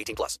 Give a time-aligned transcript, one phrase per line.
[0.00, 0.36] 18 plus.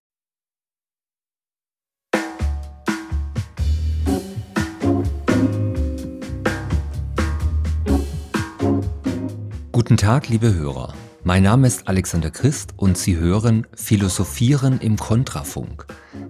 [9.72, 10.94] Guten Tag, liebe Hörer.
[11.24, 15.86] Mein Name ist Alexander Christ und Sie hören Philosophieren im Kontrafunk,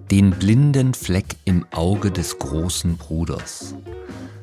[0.09, 3.75] den blinden Fleck im Auge des großen Bruders.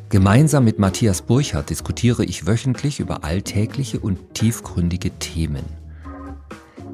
[0.08, 5.64] Gemeinsam mit Matthias Burchardt diskutiere ich wöchentlich über alltägliche und tiefgründige Themen.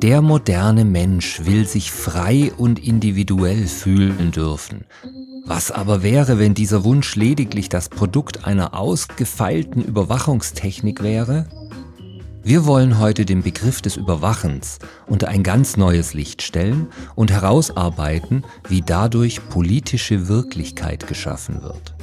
[0.04, 4.84] Der moderne Mensch will sich frei und individuell fühlen dürfen.
[5.46, 11.46] Was aber wäre, wenn dieser Wunsch lediglich das Produkt einer ausgefeilten Überwachungstechnik wäre?
[12.42, 18.44] Wir wollen heute den Begriff des Überwachens unter ein ganz neues Licht stellen und herausarbeiten,
[18.68, 21.94] wie dadurch politische Wirklichkeit geschaffen wird.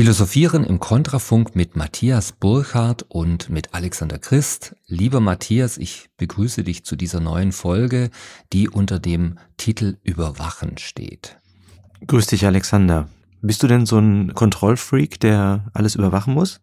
[0.00, 4.74] Philosophieren im Kontrafunk mit Matthias Burchardt und mit Alexander Christ.
[4.86, 8.08] Lieber Matthias, ich begrüße dich zu dieser neuen Folge,
[8.54, 11.36] die unter dem Titel Überwachen steht.
[12.06, 13.10] Grüß dich, Alexander.
[13.42, 16.62] Bist du denn so ein Kontrollfreak, der alles überwachen muss?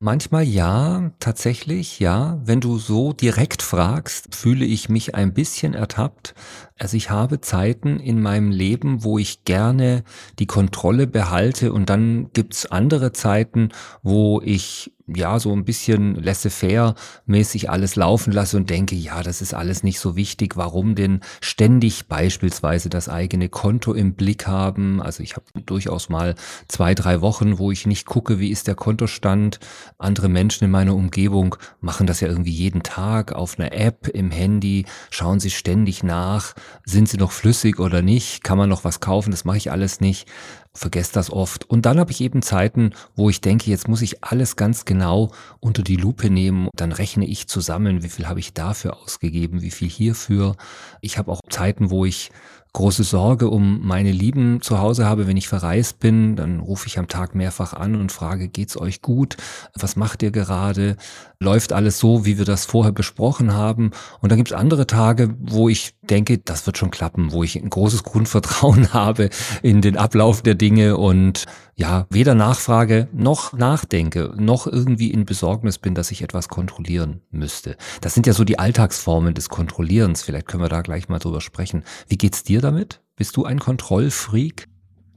[0.00, 2.40] Manchmal ja, tatsächlich ja.
[2.44, 6.34] Wenn du so direkt fragst, fühle ich mich ein bisschen ertappt.
[6.78, 10.04] Also ich habe Zeiten in meinem Leben, wo ich gerne
[10.38, 13.70] die Kontrolle behalte und dann gibt's andere Zeiten,
[14.02, 16.94] wo ich ja, so ein bisschen laissez-faire
[17.26, 20.56] mäßig alles laufen lasse und denke, ja, das ist alles nicht so wichtig.
[20.56, 25.02] Warum denn ständig beispielsweise das eigene Konto im Blick haben?
[25.02, 26.34] Also ich habe durchaus mal
[26.68, 29.58] zwei, drei Wochen, wo ich nicht gucke, wie ist der Kontostand.
[29.98, 34.30] Andere Menschen in meiner Umgebung machen das ja irgendwie jeden Tag auf einer App im
[34.30, 36.54] Handy, schauen sie ständig nach,
[36.84, 40.00] sind sie noch flüssig oder nicht, kann man noch was kaufen, das mache ich alles
[40.00, 40.28] nicht
[40.74, 41.68] vergesse das oft.
[41.68, 45.30] Und dann habe ich eben Zeiten, wo ich denke, jetzt muss ich alles ganz genau
[45.60, 46.68] unter die Lupe nehmen.
[46.74, 50.56] Dann rechne ich zusammen, wie viel habe ich dafür ausgegeben, wie viel hierfür.
[51.00, 52.30] Ich habe auch Zeiten, wo ich
[52.72, 56.98] große Sorge um meine Lieben zu Hause habe, wenn ich verreist bin, dann rufe ich
[56.98, 59.36] am Tag mehrfach an und frage, geht's euch gut?
[59.74, 60.96] Was macht ihr gerade?
[61.42, 63.90] Läuft alles so, wie wir das vorher besprochen haben?
[64.20, 67.68] Und dann gibt's andere Tage, wo ich denke, das wird schon klappen, wo ich ein
[67.68, 69.28] großes Grundvertrauen habe
[69.60, 75.78] in den Ablauf der Dinge und ja, weder nachfrage noch nachdenke, noch irgendwie in Besorgnis
[75.78, 77.76] bin, dass ich etwas kontrollieren müsste.
[78.00, 80.22] Das sind ja so die Alltagsformen des Kontrollierens.
[80.22, 81.82] Vielleicht können wir da gleich mal drüber sprechen.
[82.06, 83.00] Wie geht's dir damit?
[83.16, 84.68] Bist du ein Kontrollfreak?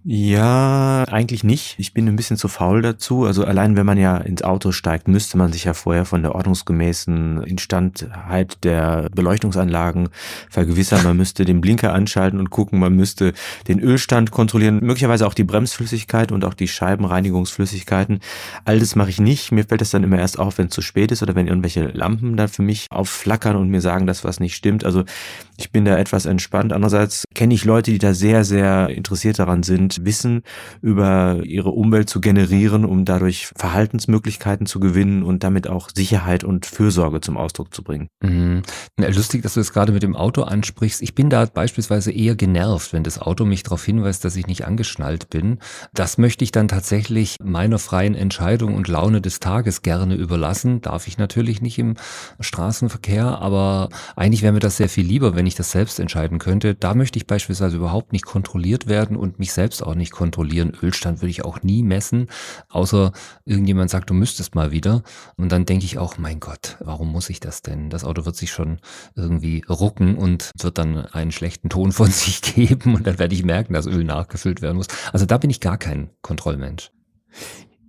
[0.07, 1.79] Ja, eigentlich nicht.
[1.79, 3.25] Ich bin ein bisschen zu faul dazu.
[3.25, 6.35] Also allein wenn man ja ins Auto steigt, müsste man sich ja vorher von der
[6.35, 10.09] ordnungsgemäßen Instandheit der Beleuchtungsanlagen
[10.47, 11.03] vergewissern.
[11.03, 12.77] Man müsste den Blinker anschalten und gucken.
[12.77, 13.33] Man müsste
[13.67, 14.79] den Ölstand kontrollieren.
[14.83, 18.19] Möglicherweise auch die Bremsflüssigkeit und auch die Scheibenreinigungsflüssigkeiten.
[18.63, 19.51] All das mache ich nicht.
[19.51, 21.87] Mir fällt das dann immer erst auf, wenn es zu spät ist oder wenn irgendwelche
[21.87, 24.85] Lampen dann für mich aufflackern und mir sagen, dass was nicht stimmt.
[24.85, 25.03] Also
[25.57, 26.73] ich bin da etwas entspannt.
[26.73, 30.41] Andererseits kenne ich Leute, die da sehr, sehr interessiert daran sind, Wissen
[30.81, 36.65] über ihre Umwelt zu generieren, um dadurch Verhaltensmöglichkeiten zu gewinnen und damit auch Sicherheit und
[36.65, 38.07] Fürsorge zum Ausdruck zu bringen.
[38.21, 38.63] Mhm.
[38.97, 41.01] Lustig, dass du das gerade mit dem Auto ansprichst.
[41.01, 44.65] Ich bin da beispielsweise eher genervt, wenn das Auto mich darauf hinweist, dass ich nicht
[44.65, 45.59] angeschnallt bin.
[45.93, 50.81] Das möchte ich dann tatsächlich meiner freien Entscheidung und Laune des Tages gerne überlassen.
[50.81, 51.95] Darf ich natürlich nicht im
[52.39, 56.75] Straßenverkehr, aber eigentlich wäre mir das sehr viel lieber, wenn ich das selbst entscheiden könnte.
[56.75, 60.73] Da möchte ich beispielsweise überhaupt nicht kontrolliert werden und mich selbst auch nicht kontrollieren.
[60.81, 62.27] Ölstand würde ich auch nie messen,
[62.69, 63.11] außer
[63.45, 65.03] irgendjemand sagt, du müsstest mal wieder.
[65.37, 67.89] Und dann denke ich auch, mein Gott, warum muss ich das denn?
[67.89, 68.79] Das Auto wird sich schon
[69.15, 73.43] irgendwie rucken und wird dann einen schlechten Ton von sich geben und dann werde ich
[73.43, 74.87] merken, dass Öl nachgefüllt werden muss.
[75.11, 76.91] Also da bin ich gar kein Kontrollmensch.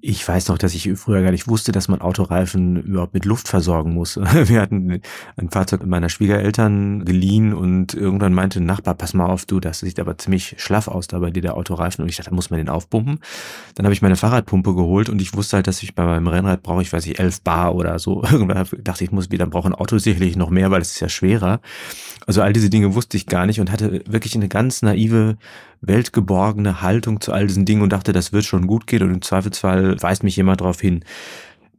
[0.09, 3.49] Ich weiß noch, dass ich früher gar nicht wusste, dass man Autoreifen überhaupt mit Luft
[3.49, 4.17] versorgen muss.
[4.19, 5.01] Wir hatten
[5.37, 9.81] ein Fahrzeug meiner Schwiegereltern geliehen und irgendwann meinte ein Nachbar, pass mal auf, du, das
[9.81, 12.05] sieht aber ziemlich schlaff aus da bei dir, der Autoreifen.
[12.05, 13.19] Und ich dachte, da muss man den aufpumpen.
[13.75, 16.63] Dann habe ich meine Fahrradpumpe geholt und ich wusste halt, dass ich bei meinem Rennrad
[16.63, 18.23] brauche, ich weiß nicht, elf Bar oder so.
[18.31, 21.09] Irgendwann dachte ich, muss wieder, brauche ein Auto sicherlich noch mehr, weil es ist ja
[21.09, 21.61] schwerer.
[22.29, 25.37] Also all diese Dinge wusste ich gar nicht und hatte wirklich eine ganz naive
[25.87, 29.23] weltgeborgene Haltung zu all diesen Dingen und dachte, das wird schon gut gehen und im
[29.23, 31.05] Zweifelsfall weist mich jemand darauf hin.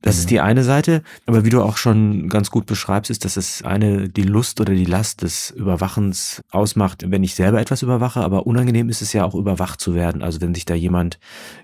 [0.02, 0.20] Das mhm.
[0.20, 3.64] ist die eine Seite, aber wie du auch schon ganz gut beschreibst, ist, dass es
[3.64, 8.46] eine die Lust oder die Last des Überwachens ausmacht, wenn ich selber etwas überwache, aber
[8.48, 10.22] unangenehm ist es ja auch überwacht zu werden.
[10.22, 11.20] Also wenn sich da jemand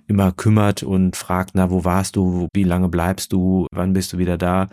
[0.08, 4.18] immer kümmert und fragt, na, wo warst du, wie lange bleibst du, wann bist du
[4.18, 4.68] wieder da?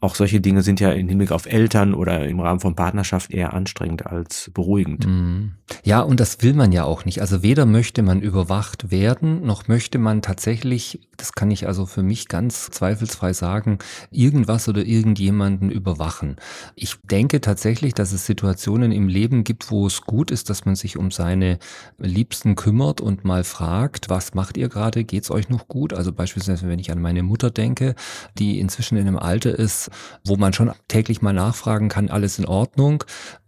[0.00, 3.54] Auch solche Dinge sind ja im Hinblick auf Eltern oder im Rahmen von Partnerschaft eher
[3.54, 5.06] anstrengend als beruhigend.
[5.06, 5.52] Mhm.
[5.82, 7.20] Ja, und das will man ja auch nicht.
[7.20, 12.02] Also weder möchte man überwacht werden, noch möchte man tatsächlich, das kann ich also für
[12.02, 12.68] mich ganz
[13.08, 13.78] zweifelsfrei sagen,
[14.10, 16.36] irgendwas oder irgendjemanden überwachen.
[16.74, 20.74] Ich denke tatsächlich, dass es Situationen im Leben gibt, wo es gut ist, dass man
[20.74, 21.58] sich um seine
[21.98, 25.92] Liebsten kümmert und mal fragt, was macht ihr gerade, geht's euch noch gut?
[25.92, 27.94] Also beispielsweise, wenn ich an meine Mutter denke,
[28.38, 29.90] die inzwischen in einem Alter ist,
[30.24, 33.04] wo man schon täglich mal nachfragen kann, alles in Ordnung.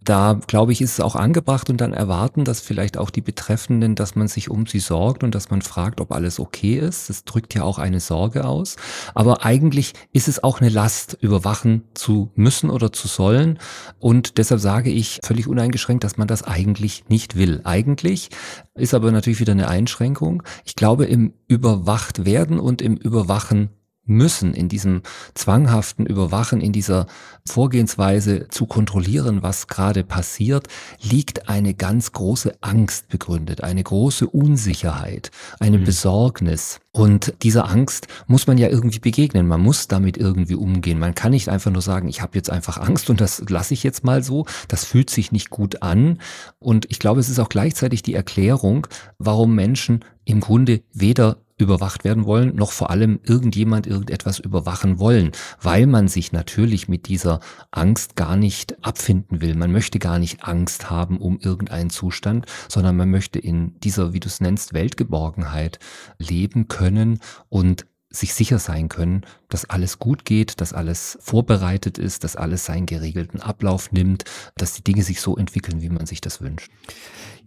[0.07, 3.95] Da glaube ich, ist es auch angebracht und dann erwarten dass vielleicht auch die Betreffenden,
[3.95, 7.09] dass man sich um sie sorgt und dass man fragt, ob alles okay ist.
[7.09, 8.77] Das drückt ja auch eine Sorge aus.
[9.15, 13.59] Aber eigentlich ist es auch eine Last, überwachen zu müssen oder zu sollen.
[13.99, 17.59] Und deshalb sage ich völlig uneingeschränkt, dass man das eigentlich nicht will.
[17.65, 18.29] Eigentlich
[18.75, 20.41] ist aber natürlich wieder eine Einschränkung.
[20.63, 23.71] Ich glaube, im Überwacht werden und im Überwachen
[24.07, 25.01] müssen, in diesem
[25.35, 27.07] zwanghaften Überwachen, in dieser
[27.45, 30.67] Vorgehensweise zu kontrollieren, was gerade passiert,
[31.01, 35.83] liegt eine ganz große Angst begründet, eine große Unsicherheit, eine mhm.
[35.85, 36.79] Besorgnis.
[36.91, 39.47] Und dieser Angst muss man ja irgendwie begegnen.
[39.47, 40.97] Man muss damit irgendwie umgehen.
[40.97, 43.83] Man kann nicht einfach nur sagen, ich habe jetzt einfach Angst und das lasse ich
[43.83, 44.47] jetzt mal so.
[44.67, 46.19] Das fühlt sich nicht gut an.
[46.57, 48.87] Und ich glaube, es ist auch gleichzeitig die Erklärung,
[49.19, 55.31] warum Menschen im Grunde weder überwacht werden wollen, noch vor allem irgendjemand irgendetwas überwachen wollen,
[55.61, 57.39] weil man sich natürlich mit dieser
[57.71, 59.55] Angst gar nicht abfinden will.
[59.55, 64.19] Man möchte gar nicht Angst haben um irgendeinen Zustand, sondern man möchte in dieser, wie
[64.19, 65.79] du es nennst, Weltgeborgenheit
[66.19, 67.19] leben können
[67.49, 72.65] und sich sicher sein können, dass alles gut geht, dass alles vorbereitet ist, dass alles
[72.65, 74.23] seinen geregelten Ablauf nimmt,
[74.55, 76.71] dass die Dinge sich so entwickeln, wie man sich das wünscht.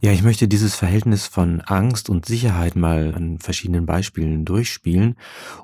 [0.03, 5.15] Ja, ich möchte dieses Verhältnis von Angst und Sicherheit mal an verschiedenen Beispielen durchspielen,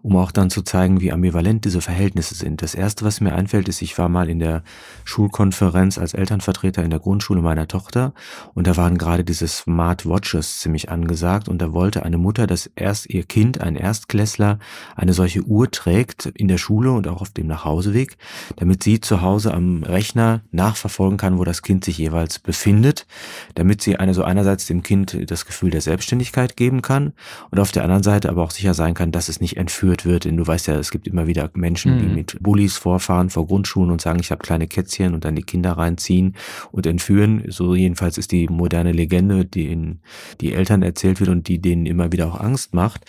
[0.02, 2.60] um auch dann zu zeigen, wie ambivalent diese Verhältnisse sind.
[2.60, 4.62] Das erste, was mir einfällt, ist, ich war mal in der
[5.04, 8.12] Schulkonferenz als Elternvertreter in der Grundschule meiner Tochter
[8.52, 12.70] und da waren gerade diese Smart Watches ziemlich angesagt und da wollte eine Mutter, dass
[12.76, 14.58] erst ihr Kind, ein Erstklässler,
[14.96, 18.18] eine solche Uhr trägt in der Schule und auch auf dem Nachhauseweg,
[18.56, 23.06] damit sie zu Hause am Rechner nachverfolgen kann, wo das Kind sich jeweils befindet,
[23.54, 27.12] damit sie eine so einerseits dem Kind das Gefühl der Selbstständigkeit geben kann
[27.50, 30.25] und auf der anderen Seite aber auch sicher sein kann, dass es nicht entführt wird.
[30.25, 32.14] Denn du weißt ja, es gibt immer wieder Menschen, die mhm.
[32.14, 35.73] mit Bullies vorfahren vor Grundschulen und sagen, ich habe kleine Kätzchen und dann die Kinder
[35.73, 36.37] reinziehen
[36.73, 37.44] und entführen.
[37.49, 40.00] So jedenfalls ist die moderne Legende, die in
[40.40, 43.05] die Eltern erzählt wird und die denen immer wieder auch Angst macht.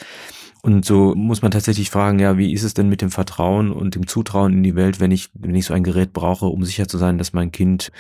[0.64, 3.96] Und so muss man tatsächlich fragen, ja, wie ist es denn mit dem Vertrauen und
[3.96, 6.88] dem Zutrauen in die Welt, wenn ich, wenn ich so ein Gerät brauche, um sicher
[6.88, 7.92] zu sein, dass mein Kind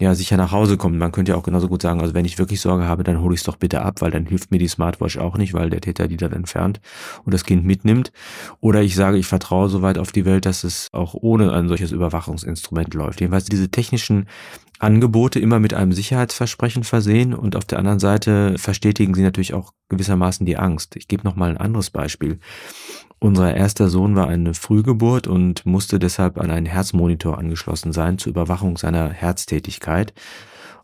[0.00, 0.96] ja, sicher nach Hause kommt.
[0.96, 3.34] Man könnte ja auch genauso gut sagen, also wenn ich wirklich Sorge habe, dann hole
[3.34, 5.82] ich es doch bitte ab, weil dann hilft mir die Smartwatch auch nicht, weil der
[5.82, 6.80] Täter die dann entfernt
[7.24, 8.10] und das Kind mitnimmt.
[8.60, 11.68] Oder ich sage, ich vertraue so weit auf die Welt, dass es auch ohne ein
[11.68, 13.20] solches Überwachungsinstrument läuft.
[13.20, 14.26] Jedenfalls diese technischen
[14.78, 19.74] Angebote immer mit einem Sicherheitsversprechen versehen und auf der anderen Seite verstetigen sie natürlich auch
[19.90, 20.96] gewissermaßen die Angst.
[20.96, 22.38] Ich gebe noch mal ein anderes Beispiel.
[23.22, 28.30] Unser erster Sohn war eine Frühgeburt und musste deshalb an einen Herzmonitor angeschlossen sein zur
[28.30, 30.14] Überwachung seiner Herztätigkeit.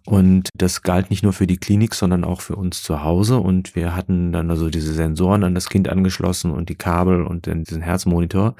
[0.04, 3.38] Und das galt nicht nur für die Klinik, sondern auch für uns zu Hause.
[3.38, 7.46] Und wir hatten dann also diese Sensoren an das Kind angeschlossen und die Kabel und
[7.46, 8.54] dann diesen Herzmonitor.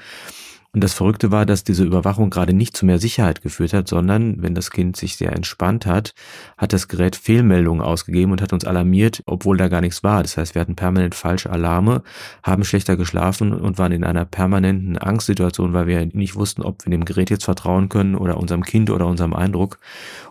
[0.77, 4.43] Und das Verrückte war, dass diese Überwachung gerade nicht zu mehr Sicherheit geführt hat, sondern
[4.43, 6.13] wenn das Kind sich sehr entspannt hat,
[6.55, 10.21] hat das Gerät Fehlmeldungen ausgegeben und hat uns alarmiert, obwohl da gar nichts war.
[10.21, 12.03] Das heißt, wir hatten permanent falsche Alarme,
[12.43, 16.91] haben schlechter geschlafen und waren in einer permanenten Angstsituation, weil wir nicht wussten, ob wir
[16.91, 19.79] dem Gerät jetzt vertrauen können oder unserem Kind oder unserem Eindruck.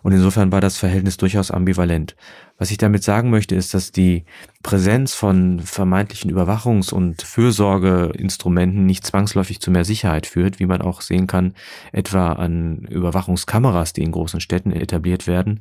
[0.07, 2.15] Und insofern war das Verhältnis durchaus ambivalent.
[2.59, 4.25] Was ich damit sagen möchte, ist, dass die
[4.63, 11.01] Präsenz von vermeintlichen Überwachungs- und Fürsorgeinstrumenten nicht zwangsläufig zu mehr Sicherheit führt, wie man auch
[11.01, 11.55] sehen kann,
[11.91, 15.59] etwa an Überwachungskameras, die in großen Städten etabliert werden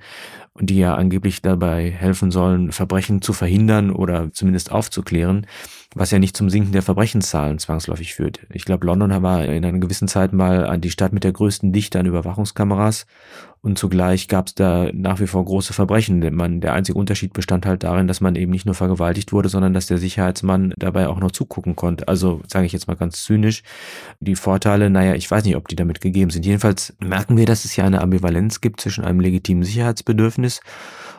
[0.54, 5.48] und die ja angeblich dabei helfen sollen, Verbrechen zu verhindern oder zumindest aufzuklären,
[5.96, 8.42] was ja nicht zum Sinken der Verbrechenszahlen zwangsläufig führt.
[8.52, 12.00] Ich glaube, London war in einer gewissen Zeit mal die Stadt mit der größten Dichte
[12.00, 13.06] an Überwachungskameras
[13.66, 16.36] und zugleich gab es da nach wie vor große Verbrechen.
[16.36, 19.74] Man, der einzige Unterschied bestand halt darin, dass man eben nicht nur vergewaltigt wurde, sondern
[19.74, 22.08] dass der Sicherheitsmann dabei auch noch zugucken konnte.
[22.08, 23.64] Also sage ich jetzt mal ganz zynisch,
[24.20, 26.46] die Vorteile, naja, ich weiß nicht, ob die damit gegeben sind.
[26.46, 30.60] Jedenfalls merken wir, dass es hier eine Ambivalenz gibt zwischen einem legitimen Sicherheitsbedürfnis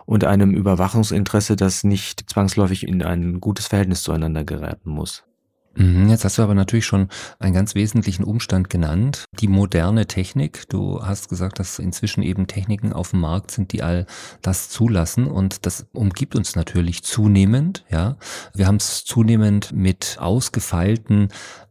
[0.07, 5.25] und einem Überwachungsinteresse, das nicht zwangsläufig in ein gutes Verhältnis zueinander geraten muss.
[5.77, 7.09] Mhm, jetzt hast du aber natürlich schon
[7.39, 10.69] einen ganz wesentlichen Umstand genannt, die moderne Technik.
[10.69, 14.07] Du hast gesagt, dass inzwischen eben Techniken auf dem Markt sind, die all
[14.43, 18.17] das zulassen und das umgibt uns natürlich zunehmend, ja.
[18.55, 21.29] Wir haben es zunehmend mit ausgefeilten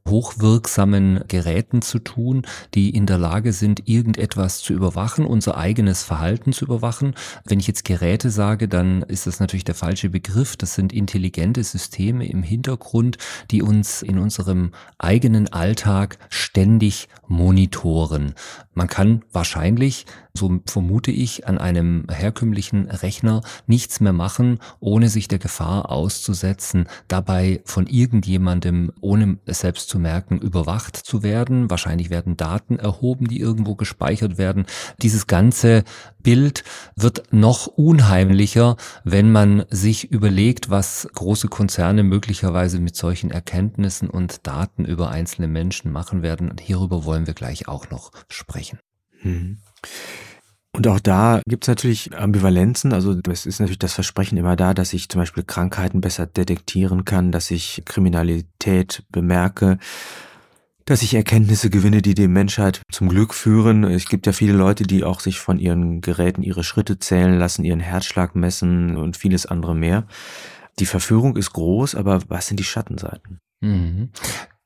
[0.08, 2.44] hochwirksamen Geräten zu tun,
[2.74, 7.16] die in der Lage sind, irgendetwas zu überwachen, unser eigenes Verhalten zu überwachen.
[7.44, 10.58] Wenn ich jetzt Geräte sage, dann ist das natürlich der falsche Begriff.
[10.58, 13.18] Das sind intelligente Systeme im Hintergrund,
[13.50, 18.36] die uns in unserem eigenen Alltag ständig monitoren.
[18.74, 20.06] Man kann wahrscheinlich
[20.38, 26.88] so vermute ich, an einem herkömmlichen Rechner nichts mehr machen, ohne sich der Gefahr auszusetzen,
[27.08, 31.70] dabei von irgendjemandem, ohne es selbst zu merken, überwacht zu werden.
[31.70, 34.66] Wahrscheinlich werden Daten erhoben, die irgendwo gespeichert werden.
[35.02, 35.84] Dieses ganze
[36.22, 36.64] Bild
[36.96, 44.46] wird noch unheimlicher, wenn man sich überlegt, was große Konzerne möglicherweise mit solchen Erkenntnissen und
[44.48, 46.54] Daten über einzelne Menschen machen werden.
[46.60, 48.80] Hierüber wollen wir gleich auch noch sprechen.
[49.22, 49.60] Mhm.
[50.76, 52.92] Und auch da gibt es natürlich Ambivalenzen.
[52.92, 57.06] Also es ist natürlich das Versprechen immer da, dass ich zum Beispiel Krankheiten besser detektieren
[57.06, 59.78] kann, dass ich Kriminalität bemerke,
[60.84, 63.86] dass ich Erkenntnisse gewinne, die die Menschheit zum Glück führen.
[63.86, 67.64] Es gibt ja viele Leute, die auch sich von ihren Geräten ihre Schritte zählen lassen,
[67.64, 70.06] ihren Herzschlag messen und vieles andere mehr.
[70.80, 73.40] Die Verführung ist groß, aber was sind die Schattenseiten?
[73.62, 74.10] Mhm.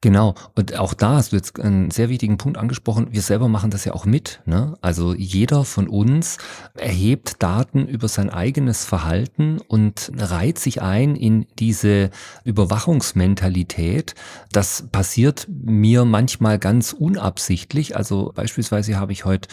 [0.02, 3.08] Genau, und auch da hast du jetzt einen sehr wichtigen Punkt angesprochen.
[3.12, 4.40] Wir selber machen das ja auch mit.
[4.46, 4.78] Ne?
[4.80, 6.38] Also jeder von uns
[6.74, 12.12] erhebt Daten über sein eigenes Verhalten und reiht sich ein in diese
[12.46, 14.16] Überwachungsmentalität.
[14.54, 17.98] Das passiert mir manchmal ganz unabsichtlich.
[17.98, 19.50] Also beispielsweise habe ich heute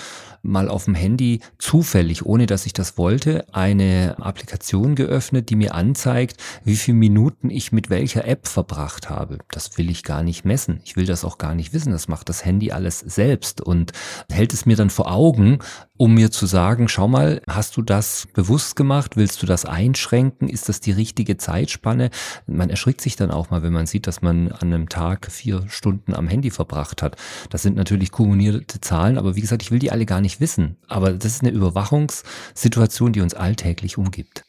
[0.46, 5.74] mal auf dem Handy zufällig, ohne dass ich das wollte, eine Applikation geöffnet, die mir
[5.74, 9.38] anzeigt, wie viele Minuten ich mit welcher App verbracht habe.
[9.50, 10.80] Das will ich gar nicht nicht messen.
[10.84, 11.92] Ich will das auch gar nicht wissen.
[11.92, 13.92] Das macht das Handy alles selbst und
[14.30, 15.60] hält es mir dann vor Augen,
[15.96, 19.16] um mir zu sagen, schau mal, hast du das bewusst gemacht?
[19.16, 20.50] Willst du das einschränken?
[20.50, 22.10] Ist das die richtige Zeitspanne?
[22.46, 25.64] Man erschrickt sich dann auch mal, wenn man sieht, dass man an einem Tag vier
[25.68, 27.16] Stunden am Handy verbracht hat.
[27.48, 30.76] Das sind natürlich kumulierte Zahlen, aber wie gesagt, ich will die alle gar nicht wissen.
[30.86, 34.44] Aber das ist eine Überwachungssituation, die uns alltäglich umgibt.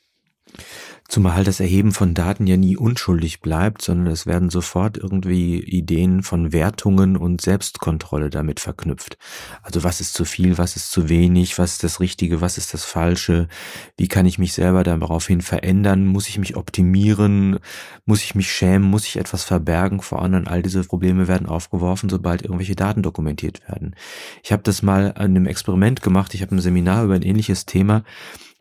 [1.09, 6.21] Zumal das Erheben von Daten ja nie unschuldig bleibt, sondern es werden sofort irgendwie Ideen
[6.21, 9.17] von Wertungen und Selbstkontrolle damit verknüpft.
[9.61, 12.73] Also was ist zu viel, was ist zu wenig, was ist das Richtige, was ist
[12.73, 13.47] das Falsche,
[13.95, 17.59] wie kann ich mich selber daraufhin verändern, muss ich mich optimieren,
[18.05, 20.47] muss ich mich schämen, muss ich etwas verbergen vor anderen.
[20.47, 23.95] All diese Probleme werden aufgeworfen, sobald irgendwelche Daten dokumentiert werden.
[24.43, 27.65] Ich habe das mal an einem Experiment gemacht, ich habe ein Seminar über ein ähnliches
[27.65, 28.03] Thema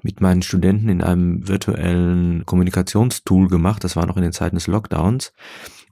[0.06, 3.82] mit meinen Studenten in einem virtuellen Kommunikationstool gemacht.
[3.82, 5.32] Das war noch in den Zeiten des Lockdowns.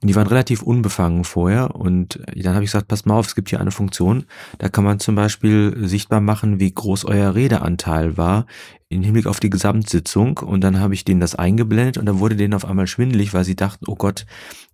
[0.01, 1.75] Und die waren relativ unbefangen vorher.
[1.75, 4.23] Und dann habe ich gesagt, passt mal auf, es gibt hier eine Funktion.
[4.57, 8.45] Da kann man zum Beispiel sichtbar machen, wie groß euer Redeanteil war
[8.87, 10.37] im Hinblick auf die Gesamtsitzung.
[10.37, 13.43] Und dann habe ich denen das eingeblendet und da wurde denen auf einmal schwindelig, weil
[13.43, 14.25] sie dachten, oh Gott,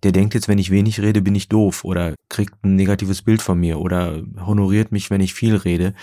[0.04, 3.42] der denkt jetzt, wenn ich wenig rede, bin ich doof oder kriegt ein negatives Bild
[3.42, 5.94] von mir oder honoriert mich, wenn ich viel rede.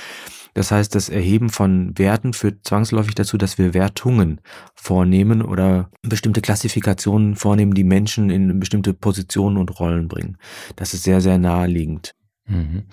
[0.53, 4.41] Das heißt, das Erheben von Werten führt zwangsläufig dazu, dass wir Wertungen
[4.75, 10.37] vornehmen oder bestimmte Klassifikationen vornehmen, die Menschen in bestimmte Positionen und Rollen bringen.
[10.75, 12.15] Das ist sehr, sehr naheliegend.
[12.45, 12.83] Mhm.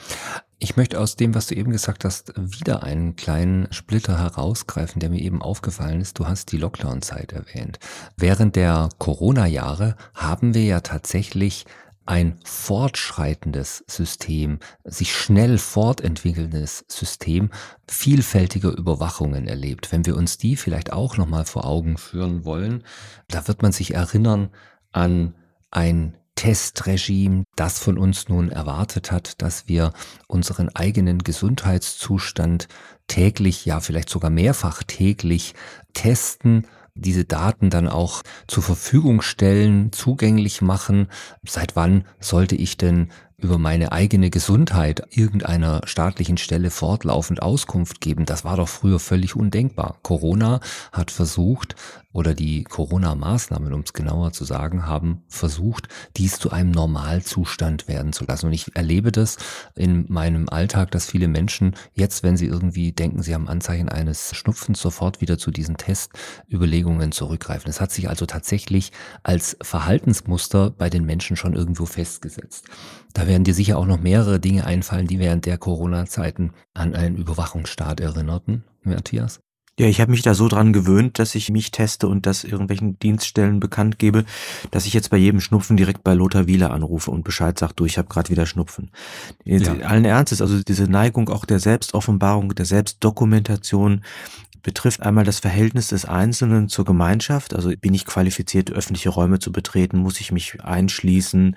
[0.59, 5.11] Ich möchte aus dem, was du eben gesagt hast, wieder einen kleinen Splitter herausgreifen, der
[5.11, 6.19] mir eben aufgefallen ist.
[6.19, 7.79] Du hast die Lockdown-Zeit erwähnt.
[8.17, 11.67] Während der Corona-Jahre haben wir ja tatsächlich
[12.07, 17.51] ein fortschreitendes System, sich schnell fortentwickelndes System
[17.89, 19.93] vielfältiger Überwachungen erlebt.
[19.93, 22.85] Wenn wir uns die vielleicht auch nochmal vor Augen führen wollen,
[23.29, 24.51] da wird man sich erinnern
[24.93, 25.35] an
[25.71, 29.93] ein Testregime, das von uns nun erwartet hat, dass wir
[30.29, 32.69] unseren eigenen Gesundheitszustand
[33.09, 35.55] täglich, ja vielleicht sogar mehrfach täglich
[35.95, 41.09] testen diese Daten dann auch zur Verfügung stellen, zugänglich machen.
[41.47, 48.25] Seit wann sollte ich denn über meine eigene Gesundheit irgendeiner staatlichen Stelle fortlaufend Auskunft geben,
[48.25, 49.99] das war doch früher völlig undenkbar.
[50.03, 50.61] Corona
[50.93, 51.77] hat versucht,
[52.17, 58.15] oder die Corona-Maßnahmen, um es genauer zu sagen, haben versucht, dies zu einem Normalzustand werden
[58.15, 58.47] zu lassen.
[58.47, 59.37] Und ich erlebe das
[59.75, 64.35] in meinem Alltag, dass viele Menschen jetzt, wenn sie irgendwie denken, sie haben Anzeichen eines
[64.35, 67.69] Schnupfens, sofort wieder zu diesen Testüberlegungen zurückgreifen.
[67.69, 72.65] Es hat sich also tatsächlich als Verhaltensmuster bei den Menschen schon irgendwo festgesetzt.
[73.17, 77.17] Da werden dir sicher auch noch mehrere Dinge einfallen, die während der Corona-Zeiten an einen
[77.17, 79.41] Überwachungsstaat erinnerten, Matthias.
[79.81, 82.99] Ja, ich habe mich da so dran gewöhnt, dass ich mich teste und das irgendwelchen
[82.99, 84.27] Dienststellen bekannt gebe,
[84.71, 87.87] dass ich jetzt bei jedem Schnupfen direkt bei Lothar Wieler anrufe und Bescheid sage, du,
[87.87, 88.91] ich habe gerade wieder Schnupfen.
[89.45, 89.73] Ja.
[89.87, 94.03] Allen Ernstes, also diese Neigung auch der Selbstoffenbarung, der Selbstdokumentation,
[94.67, 97.55] betrifft einmal das Verhältnis des Einzelnen zur Gemeinschaft.
[97.55, 99.99] Also bin ich qualifiziert, öffentliche Räume zu betreten?
[99.99, 101.55] Muss ich mich einschließen?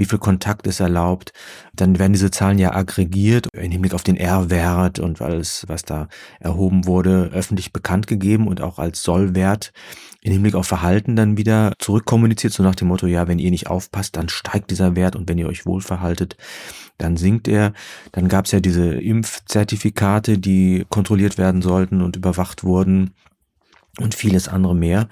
[0.00, 1.34] Wie viel Kontakt ist erlaubt?
[1.74, 6.08] Dann werden diese Zahlen ja aggregiert im Hinblick auf den R-Wert und alles, was da
[6.38, 9.74] erhoben wurde, öffentlich bekannt gegeben und auch als Sollwert
[10.22, 13.66] im Hinblick auf Verhalten dann wieder zurückkommuniziert, so nach dem Motto, ja, wenn ihr nicht
[13.66, 16.38] aufpasst, dann steigt dieser Wert und wenn ihr euch wohl verhaltet,
[16.96, 17.74] dann sinkt er.
[18.12, 23.10] Dann gab es ja diese Impfzertifikate, die kontrolliert werden sollten und überwacht wurden
[24.00, 25.08] und vieles andere mehr.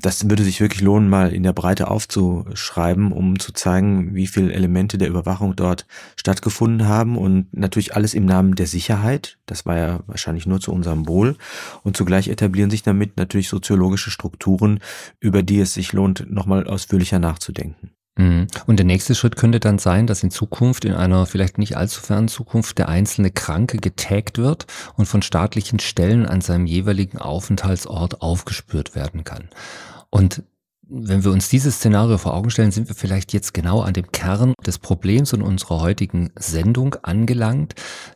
[0.00, 4.52] Das würde sich wirklich lohnen, mal in der Breite aufzuschreiben, um zu zeigen, wie viele
[4.52, 9.38] Elemente der Überwachung dort stattgefunden haben und natürlich alles im Namen der Sicherheit.
[9.46, 11.36] Das war ja wahrscheinlich nur zu unserem Wohl.
[11.82, 14.78] Und zugleich etablieren sich damit natürlich soziologische Strukturen,
[15.18, 17.90] über die es sich lohnt, nochmal ausführlicher nachzudenken.
[18.18, 18.48] Mhm.
[18.66, 22.00] Und der nächste Schritt könnte dann sein, dass in Zukunft, in einer vielleicht nicht allzu
[22.02, 28.20] fernen Zukunft, der einzelne Kranke getaggt wird und von staatlichen Stellen an seinem jeweiligen Aufenthaltsort
[28.20, 29.48] aufgespürt werden kann.
[30.10, 30.42] Und
[30.90, 34.10] wenn wir uns dieses Szenario vor Augen stellen, sind wir vielleicht jetzt genau an dem
[34.10, 37.74] Kern des Problems in unserer heutigen Sendung angelangt.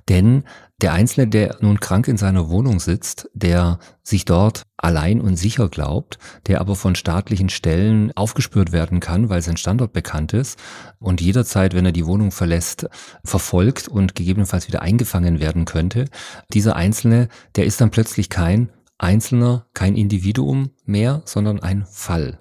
[0.08, 0.44] Denn
[0.82, 5.68] der Einzelne, der nun krank in seiner Wohnung sitzt, der sich dort allein und sicher
[5.68, 10.58] glaubt, der aber von staatlichen Stellen aufgespürt werden kann, weil sein Standort bekannt ist
[10.98, 12.88] und jederzeit, wenn er die Wohnung verlässt,
[13.24, 16.06] verfolgt und gegebenenfalls wieder eingefangen werden könnte,
[16.52, 22.40] dieser Einzelne, der ist dann plötzlich kein Einzelner, kein Individuum mehr, sondern ein Fall.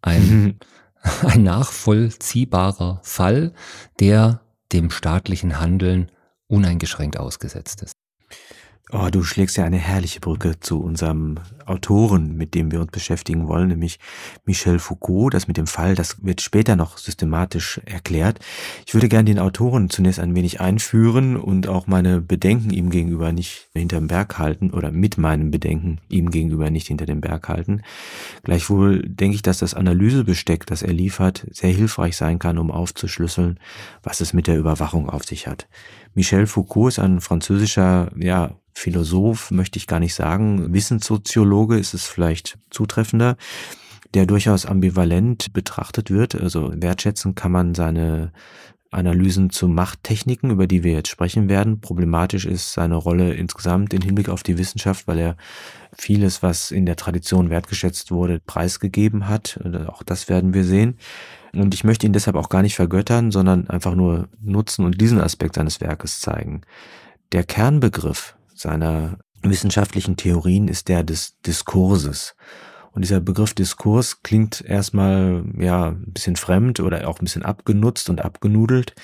[0.00, 0.58] Ein,
[1.22, 3.52] ein nachvollziehbarer Fall,
[4.00, 4.40] der
[4.72, 6.10] dem staatlichen Handeln
[6.48, 7.94] uneingeschränkt ausgesetzt ist.
[8.92, 13.48] Oh, du schlägst ja eine herrliche Brücke zu unserem Autoren, mit dem wir uns beschäftigen
[13.48, 13.98] wollen, nämlich
[14.44, 15.34] Michel Foucault.
[15.34, 18.40] Das mit dem Fall, das wird später noch systematisch erklärt.
[18.86, 23.32] Ich würde gerne den Autoren zunächst ein wenig einführen und auch meine Bedenken ihm gegenüber
[23.32, 27.82] nicht hinterm Berg halten oder mit meinen Bedenken ihm gegenüber nicht hinter dem Berg halten.
[28.42, 33.58] Gleichwohl denke ich, dass das Analysebesteck, das er liefert, sehr hilfreich sein kann, um aufzuschlüsseln,
[34.02, 35.68] was es mit der Überwachung auf sich hat.
[36.14, 40.72] Michel Foucault ist ein französischer, ja, Philosoph, möchte ich gar nicht sagen.
[40.74, 43.36] Wissenssoziologe ist es vielleicht zutreffender,
[44.12, 46.34] der durchaus ambivalent betrachtet wird.
[46.34, 48.32] Also wertschätzen kann man seine
[48.90, 51.80] Analysen zu Machttechniken, über die wir jetzt sprechen werden.
[51.80, 55.36] Problematisch ist seine Rolle insgesamt im Hinblick auf die Wissenschaft, weil er
[55.96, 59.58] vieles, was in der Tradition wertgeschätzt wurde, preisgegeben hat.
[59.88, 60.98] Auch das werden wir sehen.
[61.52, 65.20] Und ich möchte ihn deshalb auch gar nicht vergöttern, sondern einfach nur nutzen und diesen
[65.20, 66.62] Aspekt seines Werkes zeigen.
[67.32, 69.18] Der Kernbegriff seiner
[69.50, 72.34] wissenschaftlichen Theorien ist der des Diskurses.
[72.92, 78.08] Und dieser Begriff Diskurs klingt erstmal ja ein bisschen fremd oder auch ein bisschen abgenutzt
[78.08, 78.94] und abgenudelt.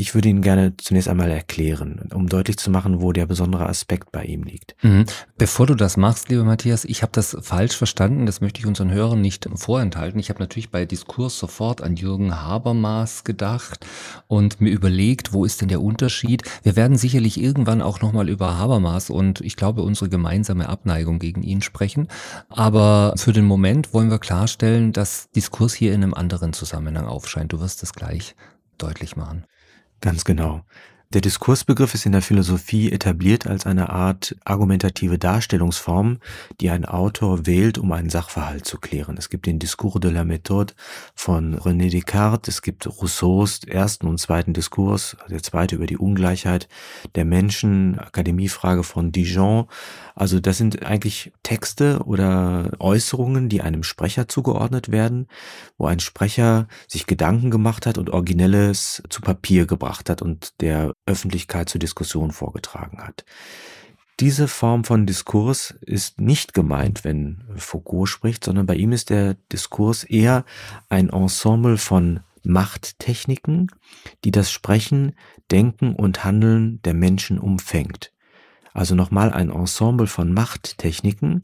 [0.00, 4.12] Ich würde ihn gerne zunächst einmal erklären, um deutlich zu machen, wo der besondere Aspekt
[4.12, 4.76] bei ihm liegt.
[4.80, 5.06] Mhm.
[5.38, 8.92] Bevor du das machst, lieber Matthias, ich habe das falsch verstanden, das möchte ich unseren
[8.92, 10.20] Hörern nicht vorenthalten.
[10.20, 13.84] Ich habe natürlich bei Diskurs sofort an Jürgen Habermas gedacht
[14.28, 16.44] und mir überlegt, wo ist denn der Unterschied?
[16.62, 21.42] Wir werden sicherlich irgendwann auch nochmal über Habermas und ich glaube unsere gemeinsame Abneigung gegen
[21.42, 22.06] ihn sprechen.
[22.50, 27.52] Aber für den Moment wollen wir klarstellen, dass Diskurs hier in einem anderen Zusammenhang aufscheint.
[27.52, 28.36] Du wirst das gleich
[28.78, 29.44] deutlich machen.
[30.00, 30.62] Ganz genau.
[31.14, 36.18] Der Diskursbegriff ist in der Philosophie etabliert als eine Art argumentative Darstellungsform,
[36.60, 39.16] die ein Autor wählt, um einen Sachverhalt zu klären.
[39.16, 40.74] Es gibt den Discours de la Méthode
[41.14, 46.68] von René Descartes, es gibt Rousseaus ersten und zweiten Diskurs, der zweite über die Ungleichheit
[47.14, 49.64] der Menschen, Akademiefrage von Dijon.
[50.14, 55.26] Also das sind eigentlich Texte oder Äußerungen, die einem Sprecher zugeordnet werden,
[55.78, 60.92] wo ein Sprecher sich Gedanken gemacht hat und Originelles zu Papier gebracht hat und der
[61.08, 63.24] Öffentlichkeit zur Diskussion vorgetragen hat.
[64.20, 69.34] Diese Form von Diskurs ist nicht gemeint, wenn Foucault spricht, sondern bei ihm ist der
[69.52, 70.44] Diskurs eher
[70.88, 73.70] ein Ensemble von Machttechniken,
[74.24, 75.14] die das Sprechen,
[75.50, 78.12] Denken und Handeln der Menschen umfängt.
[78.74, 81.42] Also nochmal ein Ensemble von Machttechniken,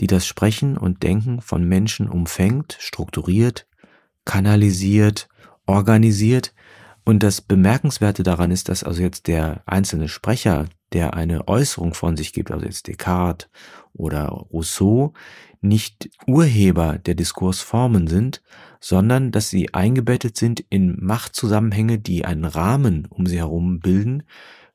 [0.00, 3.66] die das Sprechen und Denken von Menschen umfängt, strukturiert,
[4.24, 5.28] kanalisiert,
[5.66, 6.54] organisiert.
[7.08, 12.18] Und das Bemerkenswerte daran ist, dass also jetzt der einzelne Sprecher, der eine Äußerung von
[12.18, 13.48] sich gibt, also jetzt Descartes
[13.94, 15.14] oder Rousseau,
[15.62, 18.42] nicht Urheber der Diskursformen sind,
[18.78, 24.24] sondern dass sie eingebettet sind in Machtzusammenhänge, die einen Rahmen um sie herum bilden,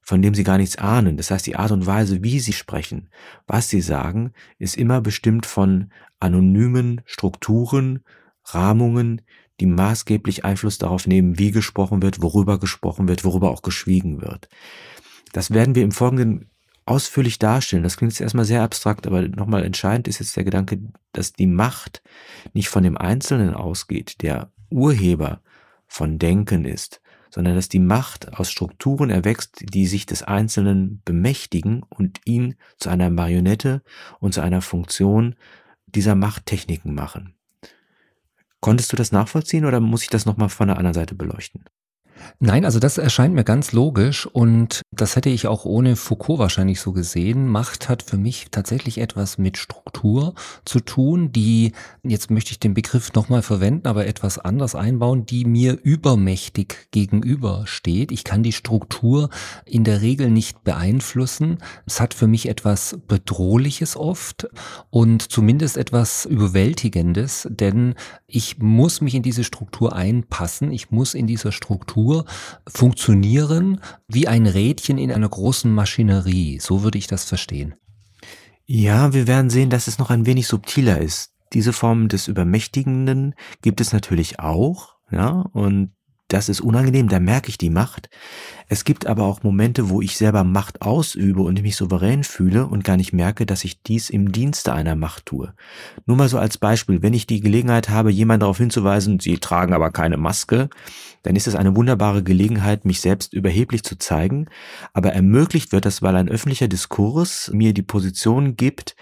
[0.01, 1.17] von dem sie gar nichts ahnen.
[1.17, 3.09] Das heißt, die Art und Weise, wie sie sprechen,
[3.45, 7.99] was sie sagen, ist immer bestimmt von anonymen Strukturen,
[8.45, 9.21] Rahmungen,
[9.63, 14.49] die maßgeblich Einfluss darauf nehmen, wie gesprochen wird, worüber gesprochen wird, worüber auch geschwiegen wird.
[15.31, 16.49] Das werden wir im Folgenden
[16.85, 17.81] ausführlich darstellen.
[17.81, 20.81] Das klingt jetzt erstmal sehr abstrakt, aber nochmal entscheidend ist jetzt der Gedanke,
[21.13, 22.03] dass die Macht
[22.51, 25.39] nicht von dem Einzelnen ausgeht, der Urheber
[25.87, 26.99] von Denken ist,
[27.29, 32.89] sondern dass die Macht aus Strukturen erwächst, die sich des Einzelnen bemächtigen und ihn zu
[32.89, 33.81] einer Marionette
[34.19, 35.35] und zu einer Funktion
[35.85, 37.35] dieser Machttechniken machen.
[38.63, 41.65] Konntest du das nachvollziehen oder muss ich das nochmal von der anderen Seite beleuchten?
[42.39, 46.79] Nein, also das erscheint mir ganz logisch und das hätte ich auch ohne Foucault wahrscheinlich
[46.79, 47.47] so gesehen.
[47.47, 50.33] Macht hat für mich tatsächlich etwas mit Struktur
[50.65, 51.73] zu tun, die,
[52.03, 58.11] jetzt möchte ich den Begriff nochmal verwenden, aber etwas anders einbauen, die mir übermächtig gegenübersteht.
[58.11, 59.29] Ich kann die Struktur
[59.65, 61.57] in der Regel nicht beeinflussen.
[61.85, 64.47] Es hat für mich etwas Bedrohliches oft
[64.89, 67.95] und zumindest etwas Überwältigendes, denn
[68.27, 70.71] ich muss mich in diese Struktur einpassen.
[70.71, 72.25] Ich muss in dieser Struktur Struktur
[72.67, 76.59] funktionieren wie ein Rädchen in einer großen Maschinerie.
[76.59, 77.75] So würde ich das verstehen.
[78.65, 81.31] Ja, wir werden sehen, dass es noch ein wenig subtiler ist.
[81.53, 85.91] Diese Form des Übermächtigenden gibt es natürlich auch, ja, und
[86.33, 88.09] das ist unangenehm, da merke ich die Macht.
[88.67, 92.83] Es gibt aber auch Momente, wo ich selber Macht ausübe und mich souverän fühle und
[92.83, 95.53] gar nicht merke, dass ich dies im Dienste einer Macht tue.
[96.07, 99.73] Nur mal so als Beispiel, wenn ich die Gelegenheit habe, jemand darauf hinzuweisen, sie tragen
[99.73, 100.69] aber keine Maske,
[101.21, 104.47] dann ist es eine wunderbare Gelegenheit, mich selbst überheblich zu zeigen,
[104.91, 108.95] aber ermöglicht wird das, weil ein öffentlicher Diskurs mir die Position gibt,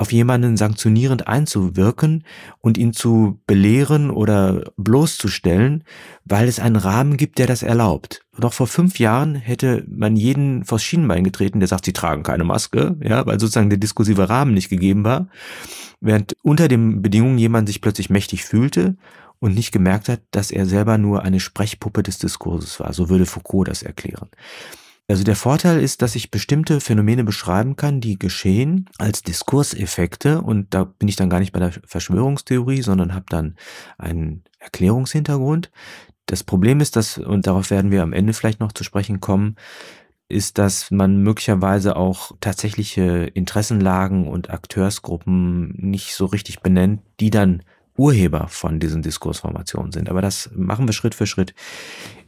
[0.00, 2.24] auf jemanden sanktionierend einzuwirken
[2.60, 5.84] und ihn zu belehren oder bloßzustellen,
[6.24, 8.24] weil es einen Rahmen gibt, der das erlaubt.
[8.38, 12.44] Noch vor fünf Jahren hätte man jeden vors Schienenbein getreten, der sagt, sie tragen keine
[12.44, 15.28] Maske, ja, weil sozusagen der diskursive Rahmen nicht gegeben war.
[16.00, 18.96] Während unter den Bedingungen jemand sich plötzlich mächtig fühlte
[19.38, 22.94] und nicht gemerkt hat, dass er selber nur eine Sprechpuppe des Diskurses war.
[22.94, 24.30] So würde Foucault das erklären.
[25.10, 30.72] Also der Vorteil ist, dass ich bestimmte Phänomene beschreiben kann, die geschehen als Diskurseffekte und
[30.72, 33.56] da bin ich dann gar nicht bei der Verschwörungstheorie, sondern habe dann
[33.98, 35.72] einen Erklärungshintergrund.
[36.26, 39.56] Das Problem ist, dass, und darauf werden wir am Ende vielleicht noch zu sprechen kommen,
[40.28, 47.64] ist, dass man möglicherweise auch tatsächliche Interessenlagen und Akteursgruppen nicht so richtig benennt, die dann
[48.00, 50.08] Urheber von diesen Diskursformationen sind.
[50.08, 51.52] Aber das machen wir Schritt für Schritt.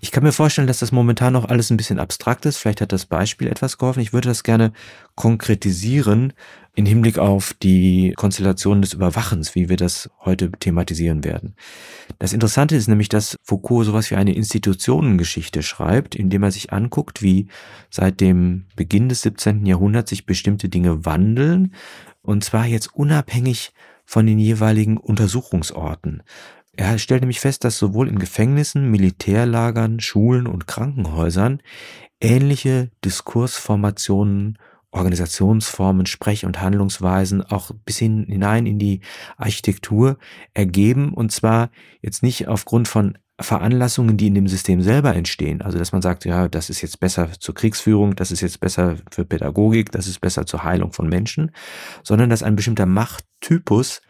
[0.01, 2.59] Ich kann mir vorstellen, dass das momentan noch alles ein bisschen abstrakt ist.
[2.59, 4.01] Vielleicht hat das Beispiel etwas geholfen.
[4.01, 4.73] Ich würde das gerne
[5.15, 6.35] konkretisieren
[6.75, 11.55] in Hinblick auf die Konstellation des Überwachens, wie wir das heute thematisieren werden.
[12.19, 17.23] Das Interessante ist nämlich, dass Foucault sowas wie eine Institutionengeschichte schreibt, indem er sich anguckt,
[17.23, 17.49] wie
[17.89, 19.65] seit dem Beginn des 17.
[19.65, 21.73] Jahrhunderts sich bestimmte Dinge wandeln.
[22.21, 23.73] Und zwar jetzt unabhängig
[24.05, 26.23] von den jeweiligen Untersuchungsorten.
[26.75, 31.61] Er stellt nämlich fest, dass sowohl in Gefängnissen, Militärlagern, Schulen und Krankenhäusern
[32.21, 34.59] ähnliche Diskursformationen,
[34.91, 39.01] Organisationsformen, Sprech- und Handlungsweisen auch bis hin hinein in die
[39.37, 40.19] Architektur
[40.55, 45.63] ergeben und zwar jetzt nicht aufgrund von Veranlassungen, die in dem System selber entstehen.
[45.63, 48.97] Also, dass man sagt, ja, das ist jetzt besser zur Kriegsführung, das ist jetzt besser
[49.11, 51.53] für Pädagogik, das ist besser zur Heilung von Menschen,
[52.03, 54.03] sondern dass ein bestimmter Machttypus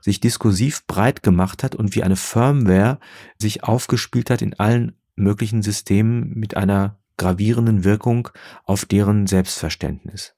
[0.00, 2.98] sich diskursiv breit gemacht hat und wie eine Firmware
[3.38, 8.28] sich aufgespielt hat in allen möglichen Systemen mit einer gravierenden Wirkung
[8.64, 10.34] auf deren Selbstverständnis.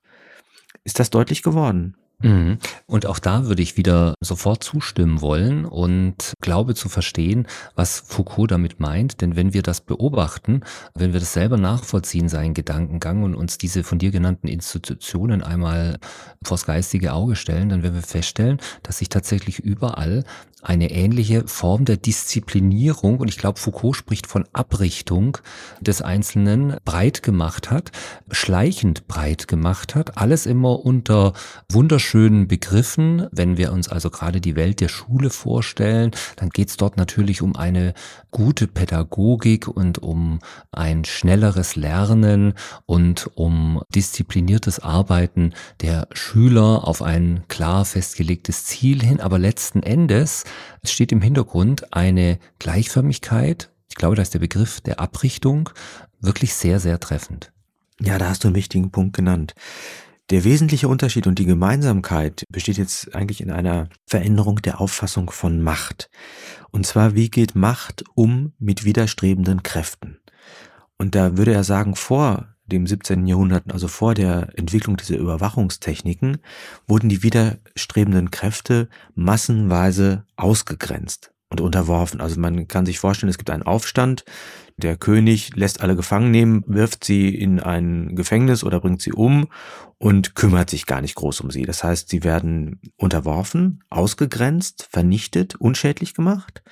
[0.85, 1.97] Ist das deutlich geworden?
[2.21, 2.59] Mhm.
[2.87, 8.51] Und auch da würde ich wieder sofort zustimmen wollen und glaube zu verstehen, was Foucault
[8.51, 9.21] damit meint.
[9.21, 10.63] Denn wenn wir das beobachten,
[10.95, 15.99] wenn wir das selber nachvollziehen, seinen Gedankengang und uns diese von dir genannten Institutionen einmal
[16.43, 20.25] vors geistige Auge stellen, dann werden wir feststellen, dass sich tatsächlich überall
[20.63, 25.39] eine ähnliche Form der Disziplinierung und ich glaube, Foucault spricht von Abrichtung
[25.81, 27.93] des Einzelnen breit gemacht hat,
[28.31, 31.33] schleichend breit gemacht hat, alles immer unter
[31.71, 33.29] wunderschönen Begriffen.
[33.31, 37.41] Wenn wir uns also gerade die Welt der Schule vorstellen, dann geht es dort natürlich
[37.41, 37.95] um eine
[38.33, 40.41] gute Pädagogik und um
[40.73, 49.21] ein schnelleres Lernen und um diszipliniertes Arbeiten der Schüler auf ein klar festgelegtes Ziel hin.
[49.21, 50.45] Aber letzten Endes
[50.85, 53.71] steht im Hintergrund eine Gleichförmigkeit.
[53.89, 55.71] Ich glaube, da ist der Begriff der Abrichtung
[56.21, 57.53] wirklich sehr, sehr treffend.
[58.01, 59.55] Ja, da hast du einen wichtigen Punkt genannt.
[60.31, 65.63] Der wesentliche Unterschied und die Gemeinsamkeit besteht jetzt eigentlich in einer Veränderung der Auffassung von
[65.63, 66.11] Macht.
[66.71, 70.19] Und zwar, wie geht Macht um mit widerstrebenden Kräften?
[70.99, 73.27] Und da würde er sagen, vor dem 17.
[73.27, 76.39] Jahrhundert, also vor der Entwicklung dieser Überwachungstechniken,
[76.87, 82.21] wurden die widerstrebenden Kräfte massenweise ausgegrenzt und unterworfen.
[82.21, 84.25] Also man kann sich vorstellen, es gibt einen Aufstand,
[84.77, 89.49] der König lässt alle gefangen nehmen, wirft sie in ein Gefängnis oder bringt sie um
[89.97, 91.63] und kümmert sich gar nicht groß um sie.
[91.63, 96.63] Das heißt, sie werden unterworfen, ausgegrenzt, vernichtet, unschädlich gemacht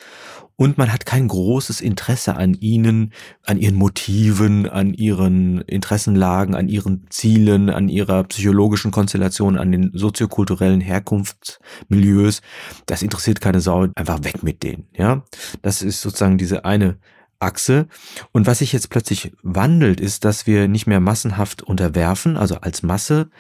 [0.56, 3.12] und man hat kein großes Interesse an ihnen,
[3.44, 9.90] an ihren Motiven, an ihren Interessenlagen, an ihren Zielen, an ihrer psychologischen Konstellation, an den
[9.92, 12.40] soziokulturellen Herkunftsmilieus.
[12.86, 15.22] Das interessiert keine Sau, einfach weg mit denen, ja.
[15.62, 16.96] Das ist sozusagen diese eine
[17.38, 17.86] Achse.
[18.32, 22.82] Und was sich jetzt plötzlich wandelt, ist, dass wir nicht mehr massenhaft unterwerfen, also als
[22.82, 23.30] Masse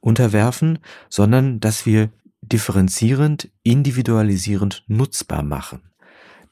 [0.00, 2.10] unterwerfen, sondern dass wir
[2.42, 5.80] differenzierend, individualisierend nutzbar machen.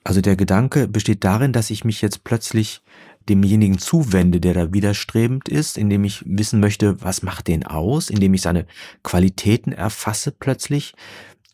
[0.05, 2.83] Also der Gedanke besteht darin, dass ich mich jetzt plötzlich
[3.29, 8.35] demjenigen zuwende, der da widerstrebend ist, indem ich wissen möchte, was macht den aus, indem
[8.35, 8.67] ich seine
[9.03, 10.93] Qualitäten erfasse plötzlich,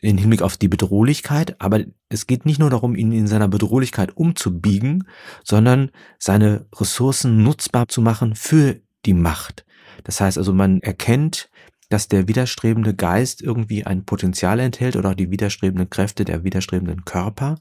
[0.01, 4.17] in Hinblick auf die Bedrohlichkeit, aber es geht nicht nur darum, ihn in seiner Bedrohlichkeit
[4.17, 5.07] umzubiegen,
[5.45, 9.67] sondern seine Ressourcen nutzbar zu machen für die Macht.
[10.05, 11.50] Das heißt also, man erkennt,
[11.90, 17.57] dass der widerstrebende Geist irgendwie ein Potenzial enthält oder die widerstrebenden Kräfte der widerstrebenden Körper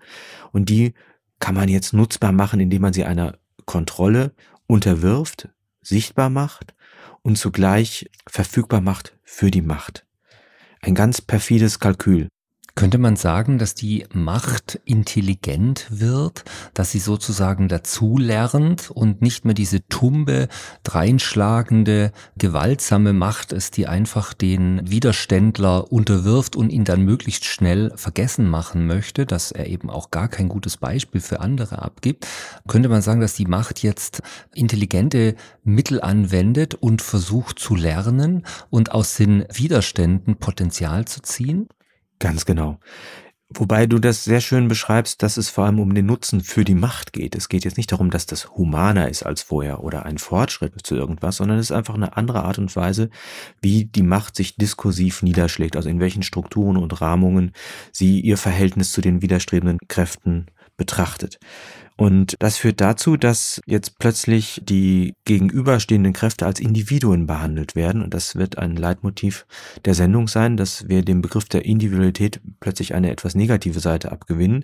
[0.54, 0.94] und die
[1.40, 4.34] kann man jetzt nutzbar machen, indem man sie einer Kontrolle
[4.68, 5.50] unterwirft,
[5.82, 6.76] sichtbar macht
[7.22, 10.06] und zugleich verfügbar macht für die Macht.
[10.82, 12.30] Ein ganz perfides Kalkül.
[12.80, 19.54] Könnte man sagen, dass die Macht intelligent wird, dass sie sozusagen dazulernt und nicht mehr
[19.54, 20.48] diese tumbe,
[20.84, 28.50] dreinschlagende, gewaltsame Macht ist, die einfach den Widerständler unterwirft und ihn dann möglichst schnell vergessen
[28.50, 32.28] machen möchte, dass er eben auch gar kein gutes Beispiel für andere abgibt?
[32.70, 34.22] Könnte man sagen, dass die Macht jetzt
[34.56, 41.68] intelligente Mittel anwendet und versucht zu lernen und aus den Widerständen Potenzial zu ziehen?
[42.20, 42.80] Ganz genau.
[43.52, 46.76] Wobei du das sehr schön beschreibst, dass es vor allem um den Nutzen für die
[46.76, 47.34] Macht geht.
[47.36, 50.96] Es geht jetzt nicht darum, dass das humaner ist als vorher oder ein Fortschritt zu
[50.96, 53.10] irgendwas, sondern es ist einfach eine andere Art und Weise,
[53.60, 57.54] wie die Macht sich diskursiv niederschlägt, also in welchen Strukturen und Rahmungen
[57.92, 60.46] sie ihr Verhältnis zu den widerstrebenden Kräften
[60.78, 61.40] betrachtet.
[62.00, 68.02] Und das führt dazu, dass jetzt plötzlich die gegenüberstehenden Kräfte als Individuen behandelt werden.
[68.02, 69.46] Und das wird ein Leitmotiv
[69.84, 74.64] der Sendung sein, dass wir dem Begriff der Individualität plötzlich eine etwas negative Seite abgewinnen.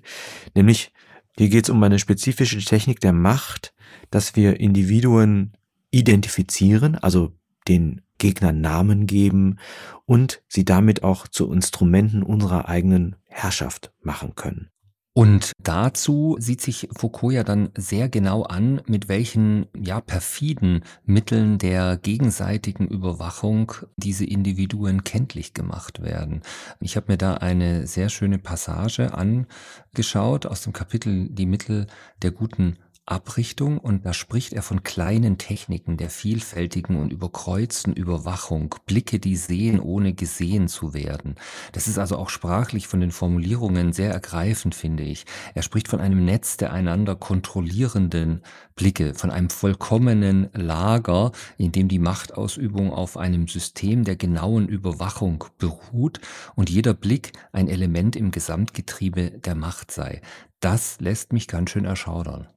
[0.55, 0.93] Nämlich
[1.37, 3.73] hier geht es um eine spezifische Technik der Macht,
[4.11, 5.57] dass wir Individuen
[5.91, 7.33] identifizieren, also
[7.67, 9.57] den Gegnern Namen geben
[10.05, 14.69] und sie damit auch zu Instrumenten unserer eigenen Herrschaft machen können.
[15.17, 21.57] Und dazu sieht sich Foucault ja dann sehr genau an, mit welchen ja perfiden Mitteln
[21.57, 26.41] der gegenseitigen Überwachung diese Individuen kenntlich gemacht werden.
[26.81, 31.87] Ich habe mir da eine sehr schöne Passage angeschaut aus dem Kapitel Die Mittel
[32.21, 32.75] der guten
[33.07, 39.35] Abrichtung und da spricht er von kleinen Techniken der vielfältigen und überkreuzten Überwachung, Blicke, die
[39.35, 41.35] sehen, ohne gesehen zu werden.
[41.71, 45.25] Das ist also auch sprachlich von den Formulierungen sehr ergreifend, finde ich.
[45.53, 48.41] Er spricht von einem Netz der einander kontrollierenden
[48.75, 55.43] Blicke, von einem vollkommenen Lager, in dem die Machtausübung auf einem System der genauen Überwachung
[55.59, 56.21] beruht
[56.55, 60.21] und jeder Blick ein Element im Gesamtgetriebe der Macht sei.
[60.59, 62.47] Das lässt mich ganz schön erschaudern.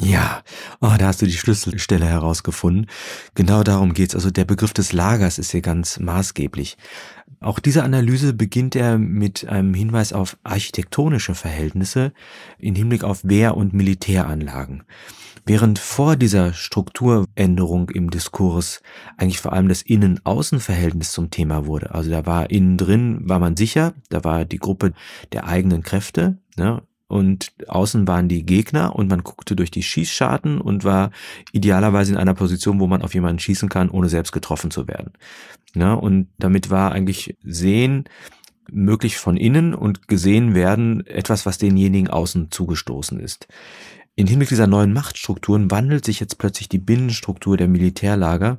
[0.00, 0.42] Ja,
[0.80, 2.86] oh, da hast du die Schlüsselstelle herausgefunden.
[3.34, 4.14] Genau darum geht's.
[4.14, 6.76] Also der Begriff des Lagers ist hier ganz maßgeblich.
[7.40, 12.12] Auch diese Analyse beginnt er mit einem Hinweis auf architektonische Verhältnisse
[12.58, 14.84] in Hinblick auf Wehr- und Militäranlagen.
[15.44, 18.82] Während vor dieser Strukturänderung im Diskurs
[19.16, 21.94] eigentlich vor allem das Innen-Außen-Verhältnis zum Thema wurde.
[21.94, 24.92] Also da war innen drin, war man sicher, da war die Gruppe
[25.32, 26.82] der eigenen Kräfte, ne?
[27.08, 31.10] Und außen waren die Gegner und man guckte durch die Schießscharten und war
[31.52, 35.12] idealerweise in einer Position, wo man auf jemanden schießen kann, ohne selbst getroffen zu werden.
[35.74, 38.04] Ja, und damit war eigentlich Sehen
[38.70, 43.48] möglich von innen und gesehen werden etwas, was denjenigen außen zugestoßen ist.
[44.18, 48.58] In Hinblick dieser neuen Machtstrukturen wandelt sich jetzt plötzlich die Binnenstruktur der Militärlager,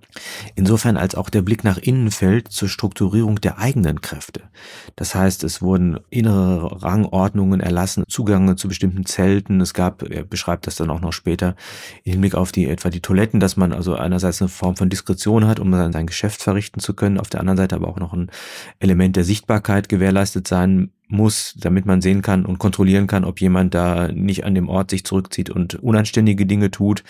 [0.56, 4.44] insofern als auch der Blick nach innen fällt zur Strukturierung der eigenen Kräfte.
[4.96, 9.60] Das heißt, es wurden innere Rangordnungen erlassen, Zugänge zu bestimmten Zelten.
[9.60, 11.58] Es gab, er beschreibt das dann auch noch später,
[12.06, 15.46] im Hinblick auf die etwa die Toiletten, dass man also einerseits eine Form von Diskretion
[15.46, 18.32] hat, um sein Geschäft verrichten zu können, auf der anderen Seite aber auch noch ein
[18.80, 23.74] Element der Sichtbarkeit gewährleistet sein muss, damit man sehen kann und kontrollieren kann, ob jemand
[23.74, 27.04] da nicht an dem Ort sich zurückzieht und unanständige Dinge tut.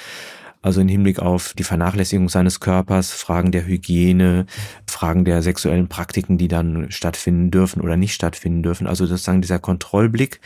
[0.61, 4.45] Also im Hinblick auf die Vernachlässigung seines Körpers, Fragen der Hygiene,
[4.87, 8.85] Fragen der sexuellen Praktiken, die dann stattfinden dürfen oder nicht stattfinden dürfen.
[8.85, 10.41] Also sozusagen dieser Kontrollblick,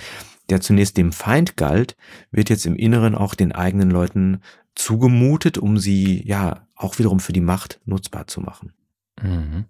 [0.49, 1.95] der zunächst dem Feind galt,
[2.31, 4.41] wird jetzt im Inneren auch den eigenen Leuten
[4.75, 8.73] zugemutet, um sie ja auch wiederum für die Macht nutzbar zu machen.
[9.21, 9.65] Mhm.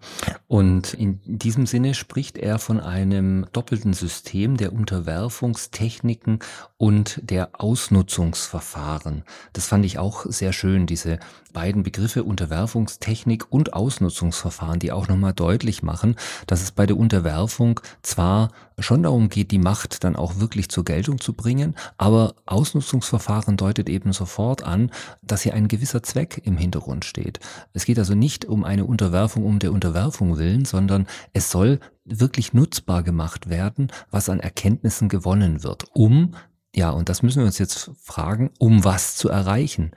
[0.47, 6.39] Und in diesem Sinne spricht er von einem doppelten System der Unterwerfungstechniken
[6.77, 9.23] und der Ausnutzungsverfahren.
[9.51, 11.19] Das fand ich auch sehr schön, diese
[11.51, 16.15] beiden Begriffe Unterwerfungstechnik und Ausnutzungsverfahren, die auch nochmal deutlich machen,
[16.47, 20.85] dass es bei der Unterwerfung zwar schon darum geht, die Macht dann auch wirklich zur
[20.85, 26.57] Geltung zu bringen, aber Ausnutzungsverfahren deutet eben sofort an, dass hier ein gewisser Zweck im
[26.57, 27.39] Hintergrund steht.
[27.73, 32.53] Es geht also nicht um eine Unterwerfung um der Unterwerfung willen, sondern es soll wirklich
[32.53, 36.33] nutzbar gemacht werden, was an Erkenntnissen gewonnen wird, um
[36.75, 39.91] ja, und das müssen wir uns jetzt fragen, um was zu erreichen?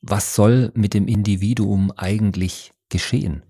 [0.00, 3.42] Was soll mit dem Individuum eigentlich geschehen?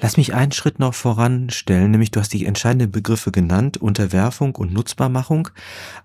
[0.00, 4.72] Lass mich einen Schritt noch voranstellen, nämlich du hast die entscheidenden Begriffe genannt, Unterwerfung und
[4.72, 5.48] Nutzbarmachung,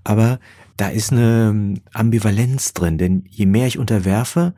[0.03, 0.39] aber
[0.77, 4.53] da ist eine Ambivalenz drin, denn je mehr ich unterwerfe,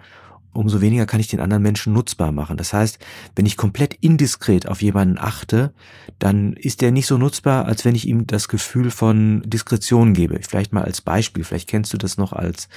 [0.54, 2.58] umso weniger kann ich den anderen Menschen nutzbar machen.
[2.58, 3.00] Das heißt,
[3.36, 5.74] wenn ich komplett indiskret auf jemanden achte,
[6.20, 10.40] dann ist der nicht so nutzbar, als wenn ich ihm das Gefühl von Diskretion gebe.
[10.48, 12.70] Vielleicht mal als Beispiel, vielleicht kennst du das noch als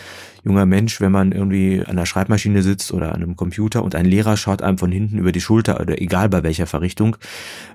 [0.45, 4.07] junger Mensch, wenn man irgendwie an der Schreibmaschine sitzt oder an einem Computer und ein
[4.07, 7.17] Lehrer schaut einem von hinten über die Schulter oder egal bei welcher Verrichtung.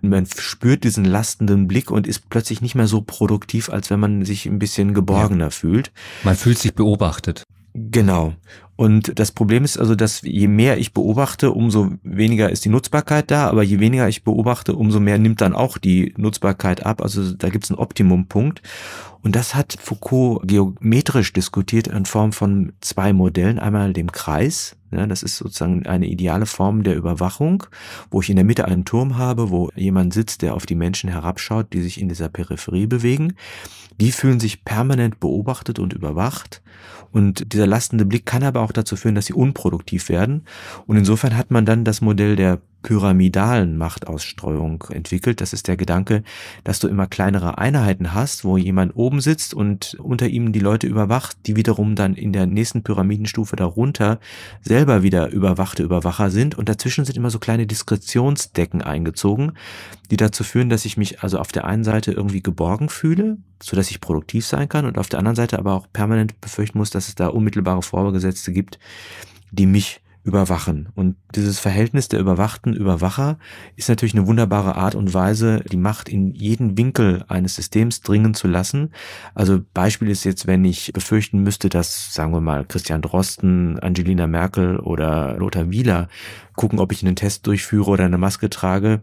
[0.01, 4.25] Man spürt diesen lastenden Blick und ist plötzlich nicht mehr so produktiv, als wenn man
[4.25, 5.49] sich ein bisschen geborgener ja.
[5.51, 5.91] fühlt.
[6.23, 7.43] Man fühlt sich beobachtet.
[7.73, 8.33] Genau.
[8.81, 13.29] Und das Problem ist also, dass je mehr ich beobachte, umso weniger ist die Nutzbarkeit
[13.29, 17.03] da, aber je weniger ich beobachte, umso mehr nimmt dann auch die Nutzbarkeit ab.
[17.03, 18.63] Also da gibt es einen Optimumpunkt.
[19.21, 23.59] Und das hat Foucault geometrisch diskutiert in Form von zwei Modellen.
[23.59, 27.63] Einmal dem Kreis, ja, das ist sozusagen eine ideale Form der Überwachung,
[28.09, 31.11] wo ich in der Mitte einen Turm habe, wo jemand sitzt, der auf die Menschen
[31.11, 33.33] herabschaut, die sich in dieser Peripherie bewegen.
[34.01, 36.63] Die fühlen sich permanent beobachtet und überwacht.
[37.11, 40.45] Und dieser lastende Blick kann aber auch dazu führen, dass sie unproduktiv werden.
[40.87, 45.41] Und insofern hat man dann das Modell der pyramidalen Machtausstreuung entwickelt.
[45.41, 46.23] Das ist der Gedanke,
[46.63, 50.87] dass du immer kleinere Einheiten hast, wo jemand oben sitzt und unter ihm die Leute
[50.87, 54.19] überwacht, die wiederum dann in der nächsten Pyramidenstufe darunter
[54.61, 56.57] selber wieder überwachte Überwacher sind.
[56.57, 59.53] Und dazwischen sind immer so kleine Diskretionsdecken eingezogen,
[60.09, 63.75] die dazu führen, dass ich mich also auf der einen Seite irgendwie geborgen fühle, so
[63.75, 66.89] dass ich produktiv sein kann und auf der anderen Seite aber auch permanent befürchten muss,
[66.89, 68.79] dass es da unmittelbare Vorgesetzte gibt,
[69.51, 70.89] die mich überwachen.
[70.93, 73.39] Und dieses Verhältnis der überwachten Überwacher
[73.75, 78.34] ist natürlich eine wunderbare Art und Weise, die Macht in jeden Winkel eines Systems dringen
[78.34, 78.91] zu lassen.
[79.34, 84.27] Also Beispiel ist jetzt, wenn ich befürchten müsste, dass, sagen wir mal, Christian Drosten, Angelina
[84.27, 86.07] Merkel oder Lothar Wieler
[86.55, 89.01] gucken, ob ich einen Test durchführe oder eine Maske trage,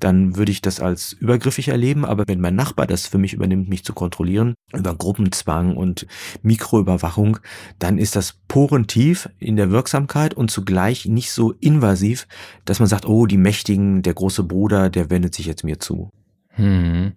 [0.00, 2.04] dann würde ich das als übergriffig erleben.
[2.04, 6.06] Aber wenn mein Nachbar das für mich übernimmt, mich zu kontrollieren, über Gruppenzwang und
[6.42, 7.38] Mikroüberwachung,
[7.78, 12.26] dann ist das porentief in der Wirksamkeit und zugleich nicht so invasiv,
[12.64, 16.10] dass man sagt, oh, die Mächtigen, der große Bruder, der wendet sich jetzt mir zu.
[16.50, 17.12] Hm.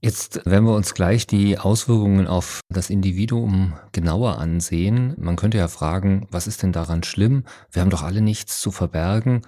[0.00, 5.14] Jetzt werden wir uns gleich die Auswirkungen auf das Individuum genauer ansehen.
[5.18, 7.44] Man könnte ja fragen, was ist denn daran schlimm?
[7.72, 9.42] Wir haben doch alle nichts zu verbergen.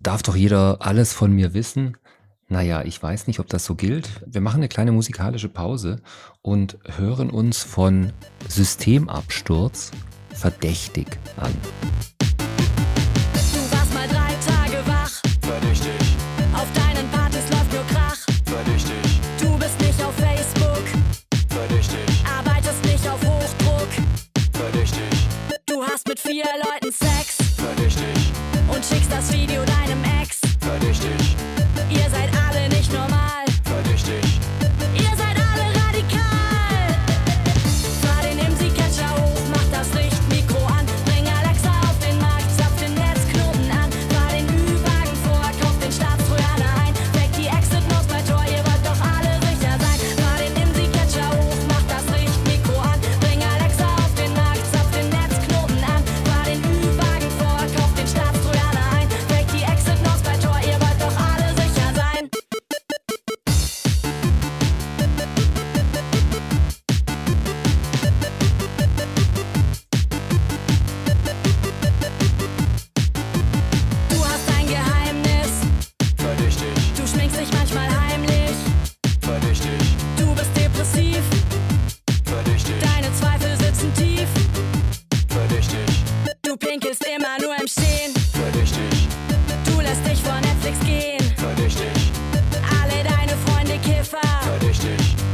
[0.00, 1.96] Darf doch jeder alles von mir wissen?
[2.48, 4.08] Naja, ich weiß nicht, ob das so gilt.
[4.26, 6.00] Wir machen eine kleine musikalische Pause
[6.42, 8.12] und hören uns von
[8.48, 9.90] Systemabsturz
[10.32, 11.52] verdächtig an.
[13.32, 15.10] Du warst mal drei Tage wach.
[15.40, 15.90] Verdächtig,
[16.54, 18.16] Auf deinen Partys läuft nur Krach.
[18.44, 20.84] verdächtig, Du bist nicht auf Facebook.
[21.48, 23.88] verdächtig, Arbeitest nicht auf Hochdruck.
[24.52, 25.26] verdächtig,
[25.66, 27.38] Du hast mit vier Leuten Sex.
[27.56, 28.32] verdächtig,
[28.68, 29.64] Und schickst das Video
[94.86, 95.25] verdächtig,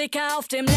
[0.00, 0.69] 20 Sticker auf dem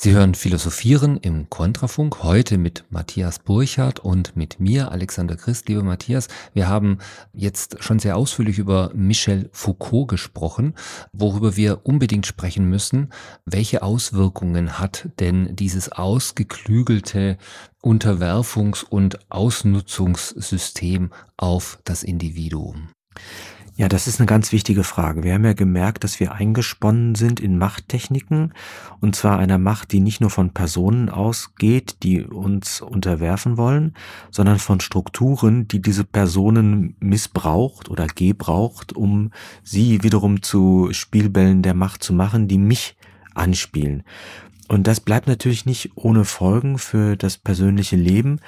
[0.00, 5.68] Sie hören Philosophieren im Kontrafunk heute mit Matthias Burchardt und mit mir, Alexander Christ.
[5.68, 6.98] Lieber Matthias, wir haben
[7.32, 10.76] jetzt schon sehr ausführlich über Michel Foucault gesprochen,
[11.12, 13.12] worüber wir unbedingt sprechen müssen.
[13.44, 17.36] Welche Auswirkungen hat denn dieses ausgeklügelte
[17.82, 22.90] Unterwerfungs- und Ausnutzungssystem auf das Individuum?
[23.78, 25.22] Ja, das ist eine ganz wichtige Frage.
[25.22, 28.52] Wir haben ja gemerkt, dass wir eingesponnen sind in Machttechniken,
[29.00, 33.94] und zwar einer Macht, die nicht nur von Personen ausgeht, die uns unterwerfen wollen,
[34.32, 39.30] sondern von Strukturen, die diese Personen missbraucht oder gebraucht, um
[39.62, 42.96] sie wiederum zu Spielbällen der Macht zu machen, die mich
[43.36, 44.02] anspielen.
[44.68, 48.40] Und das bleibt natürlich nicht ohne Folgen für das persönliche Leben.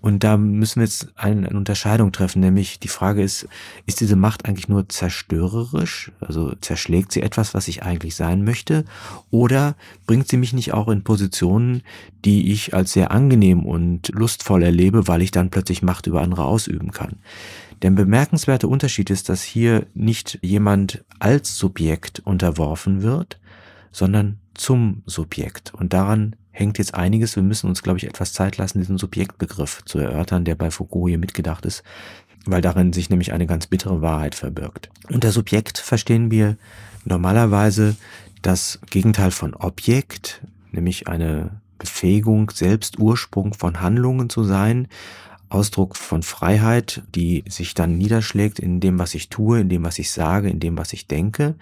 [0.00, 3.48] Und da müssen wir jetzt eine, Unterscheidung treffen, nämlich die Frage ist,
[3.86, 6.10] ist diese Macht eigentlich nur zerstörerisch?
[6.20, 8.84] Also zerschlägt sie etwas, was ich eigentlich sein möchte?
[9.30, 9.76] Oder
[10.06, 11.82] bringt sie mich nicht auch in Positionen,
[12.24, 16.44] die ich als sehr angenehm und lustvoll erlebe, weil ich dann plötzlich Macht über andere
[16.44, 17.20] ausüben kann?
[17.82, 23.38] Der bemerkenswerte Unterschied ist, dass hier nicht jemand als Subjekt unterworfen wird,
[23.92, 25.72] sondern zum Subjekt.
[25.74, 27.36] Und daran hängt jetzt einiges.
[27.36, 31.08] Wir müssen uns, glaube ich, etwas Zeit lassen, diesen Subjektbegriff zu erörtern, der bei Foucault
[31.08, 31.82] hier mitgedacht ist,
[32.46, 34.90] weil darin sich nämlich eine ganz bittere Wahrheit verbirgt.
[35.10, 36.56] Unter Subjekt verstehen wir
[37.04, 37.96] normalerweise
[38.42, 40.42] das Gegenteil von Objekt,
[40.72, 44.88] nämlich eine Befähigung, selbst Ursprung von Handlungen zu sein,
[45.48, 49.98] Ausdruck von Freiheit, die sich dann niederschlägt in dem, was ich tue, in dem, was
[49.98, 51.54] ich sage, in dem, was ich denke.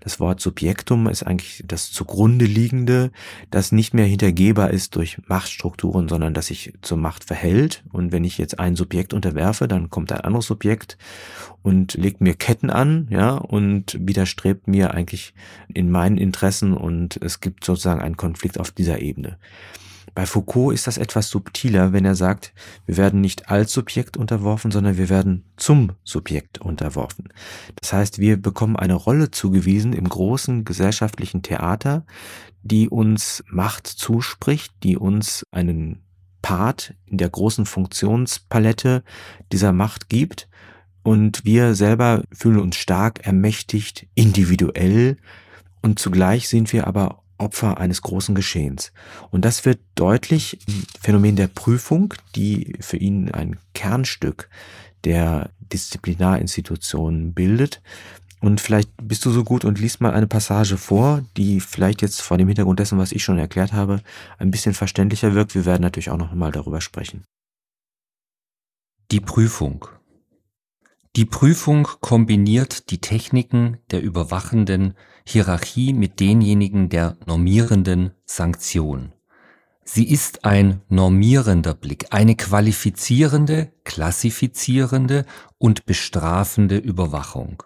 [0.00, 3.10] Das Wort Subjektum ist eigentlich das zugrunde liegende,
[3.50, 7.82] das nicht mehr hintergehbar ist durch Machtstrukturen, sondern das sich zur Macht verhält.
[7.92, 10.98] Und wenn ich jetzt ein Subjekt unterwerfe, dann kommt ein anderes Subjekt
[11.62, 15.34] und legt mir Ketten an, ja, und widerstrebt mir eigentlich
[15.72, 19.38] in meinen Interessen und es gibt sozusagen einen Konflikt auf dieser Ebene.
[20.14, 22.52] Bei Foucault ist das etwas subtiler, wenn er sagt,
[22.86, 27.32] wir werden nicht als Subjekt unterworfen, sondern wir werden zum Subjekt unterworfen.
[27.80, 32.04] Das heißt, wir bekommen eine Rolle zugewiesen im großen gesellschaftlichen Theater,
[32.62, 36.02] die uns Macht zuspricht, die uns einen
[36.42, 39.02] Part in der großen Funktionspalette
[39.52, 40.48] dieser Macht gibt.
[41.02, 45.16] Und wir selber fühlen uns stark ermächtigt, individuell.
[45.82, 48.92] Und zugleich sind wir aber Opfer eines großen Geschehens.
[49.30, 54.48] Und das wird deutlich im Phänomen der Prüfung, die für ihn ein Kernstück
[55.04, 57.80] der Disziplinarinstitutionen bildet.
[58.40, 62.22] Und vielleicht bist du so gut und liest mal eine Passage vor, die vielleicht jetzt
[62.22, 64.00] vor dem Hintergrund dessen, was ich schon erklärt habe,
[64.38, 65.54] ein bisschen verständlicher wirkt.
[65.54, 67.24] Wir werden natürlich auch noch mal darüber sprechen.
[69.10, 69.86] Die Prüfung.
[71.16, 74.94] Die Prüfung kombiniert die Techniken der überwachenden
[75.26, 79.12] Hierarchie mit denjenigen der normierenden Sanktion.
[79.82, 85.26] Sie ist ein normierender Blick, eine qualifizierende, klassifizierende
[85.58, 87.64] und bestrafende Überwachung.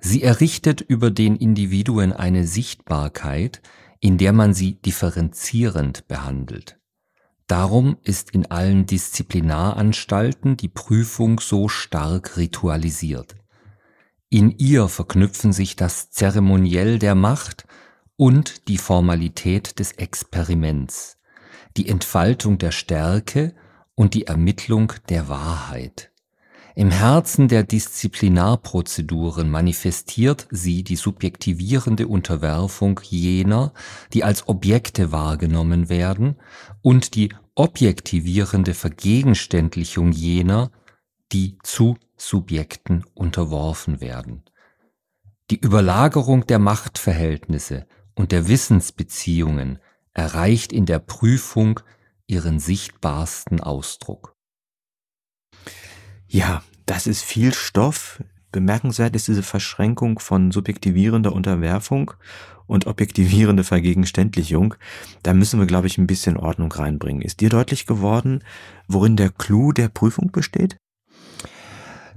[0.00, 3.62] Sie errichtet über den Individuen eine Sichtbarkeit,
[4.00, 6.80] in der man sie differenzierend behandelt.
[7.46, 13.36] Darum ist in allen Disziplinaranstalten die Prüfung so stark ritualisiert.
[14.28, 17.66] In ihr verknüpfen sich das Zeremoniell der Macht
[18.16, 21.18] und die Formalität des Experiments,
[21.76, 23.54] die Entfaltung der Stärke
[23.94, 26.10] und die Ermittlung der Wahrheit.
[26.78, 33.72] Im Herzen der Disziplinarprozeduren manifestiert sie die subjektivierende Unterwerfung jener,
[34.12, 36.36] die als Objekte wahrgenommen werden,
[36.82, 40.70] und die objektivierende Vergegenständlichung jener,
[41.32, 44.44] die zu Subjekten unterworfen werden.
[45.50, 49.78] Die Überlagerung der Machtverhältnisse und der Wissensbeziehungen
[50.12, 51.80] erreicht in der Prüfung
[52.26, 54.35] ihren sichtbarsten Ausdruck.
[56.28, 58.22] Ja, das ist viel Stoff.
[58.52, 62.12] Bemerkenswert ist diese Verschränkung von subjektivierender Unterwerfung
[62.66, 64.74] und objektivierende Vergegenständlichung.
[65.22, 67.22] Da müssen wir, glaube ich, ein bisschen Ordnung reinbringen.
[67.22, 68.42] Ist dir deutlich geworden,
[68.88, 70.76] worin der Clou der Prüfung besteht?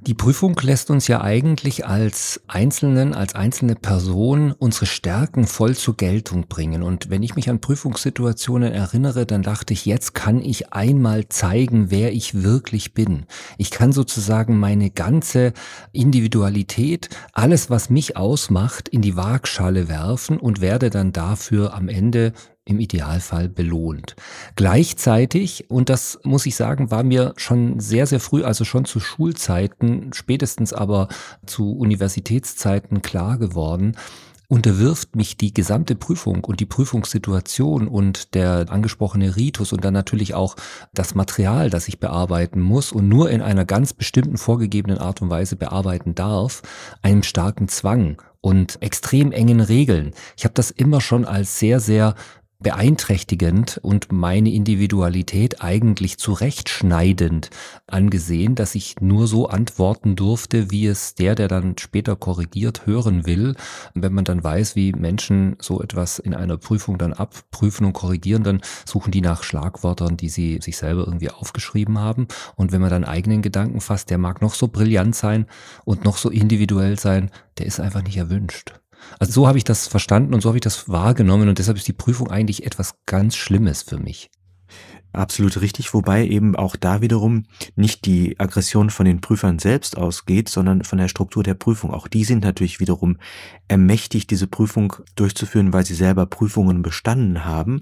[0.02, 5.98] Die Prüfung lässt uns ja eigentlich als Einzelnen, als einzelne Person unsere Stärken voll zur
[5.98, 6.84] Geltung bringen.
[6.84, 11.92] Und wenn ich mich an Prüfungssituationen erinnere, dann dachte ich, jetzt kann ich einmal zeigen,
[11.92, 13.26] wer ich wirklich bin.
[13.58, 15.52] Ich kann sozusagen meine ganze
[15.92, 22.32] Individualität, alles, was mich ausmacht, in die Waagschale werfen und werde dann dafür am Ende
[22.70, 24.16] im Idealfall belohnt.
[24.56, 29.00] Gleichzeitig, und das muss ich sagen, war mir schon sehr, sehr früh, also schon zu
[29.00, 31.08] Schulzeiten, spätestens aber
[31.46, 33.96] zu Universitätszeiten klar geworden,
[34.50, 40.34] unterwirft mich die gesamte Prüfung und die Prüfungssituation und der angesprochene Ritus und dann natürlich
[40.34, 40.56] auch
[40.92, 45.30] das Material, das ich bearbeiten muss und nur in einer ganz bestimmten vorgegebenen Art und
[45.30, 46.64] Weise bearbeiten darf,
[47.04, 50.14] einem starken Zwang und extrem engen Regeln.
[50.36, 52.16] Ich habe das immer schon als sehr, sehr
[52.62, 57.50] beeinträchtigend und meine Individualität eigentlich zurechtschneidend
[57.88, 63.26] angesehen, dass ich nur so antworten durfte, wie es der, der dann später korrigiert, hören
[63.26, 63.56] will.
[63.94, 68.44] wenn man dann weiß, wie Menschen so etwas in einer Prüfung dann abprüfen und korrigieren,
[68.44, 72.28] dann suchen die nach Schlagwörtern, die sie sich selber irgendwie aufgeschrieben haben.
[72.58, 75.46] Und wenn man dann eigenen Gedanken fasst, der mag noch so brillant sein
[75.86, 78.74] und noch so individuell sein, der ist einfach nicht erwünscht.
[79.20, 81.88] Also so habe ich das verstanden und so habe ich das wahrgenommen und deshalb ist
[81.88, 84.30] die Prüfung eigentlich etwas ganz Schlimmes für mich.
[85.12, 87.46] Absolut richtig, wobei eben auch da wiederum
[87.76, 91.92] nicht die Aggression von den Prüfern selbst ausgeht, sondern von der Struktur der Prüfung.
[91.92, 93.18] Auch die sind natürlich wiederum
[93.68, 97.82] ermächtigt, diese Prüfung durchzuführen, weil sie selber Prüfungen bestanden haben.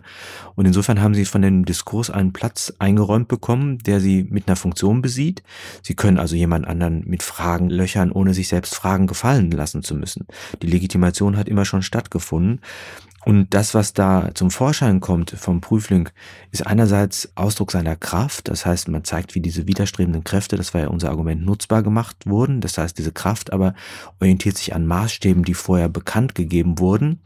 [0.56, 4.56] Und insofern haben sie von dem Diskurs einen Platz eingeräumt bekommen, der sie mit einer
[4.56, 5.44] Funktion besieht.
[5.84, 9.96] Sie können also jemand anderen mit Fragen löchern, ohne sich selbst Fragen gefallen lassen zu
[9.96, 10.28] müssen.
[10.62, 12.62] Die Legitimation hat immer schon stattgefunden.
[13.26, 16.08] Und das, was da zum Vorschein kommt vom Prüfling,
[16.52, 18.48] ist einerseits Ausdruck seiner Kraft.
[18.48, 22.26] Das heißt, man zeigt, wie diese widerstrebenden Kräfte, das war ja unser Argument, nutzbar gemacht
[22.26, 22.62] wurden.
[22.62, 23.74] Das heißt, diese Kraft aber
[24.22, 27.20] orientiert sich an Maßstäben, die vorher bekannt gegeben wurden,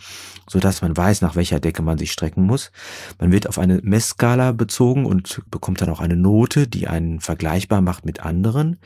[0.50, 2.72] sodass man weiß, nach welcher Decke man sich strecken muss.
[3.20, 7.82] Man wird auf eine Messskala bezogen und bekommt dann auch eine Note, die einen vergleichbar
[7.82, 8.80] macht mit anderen.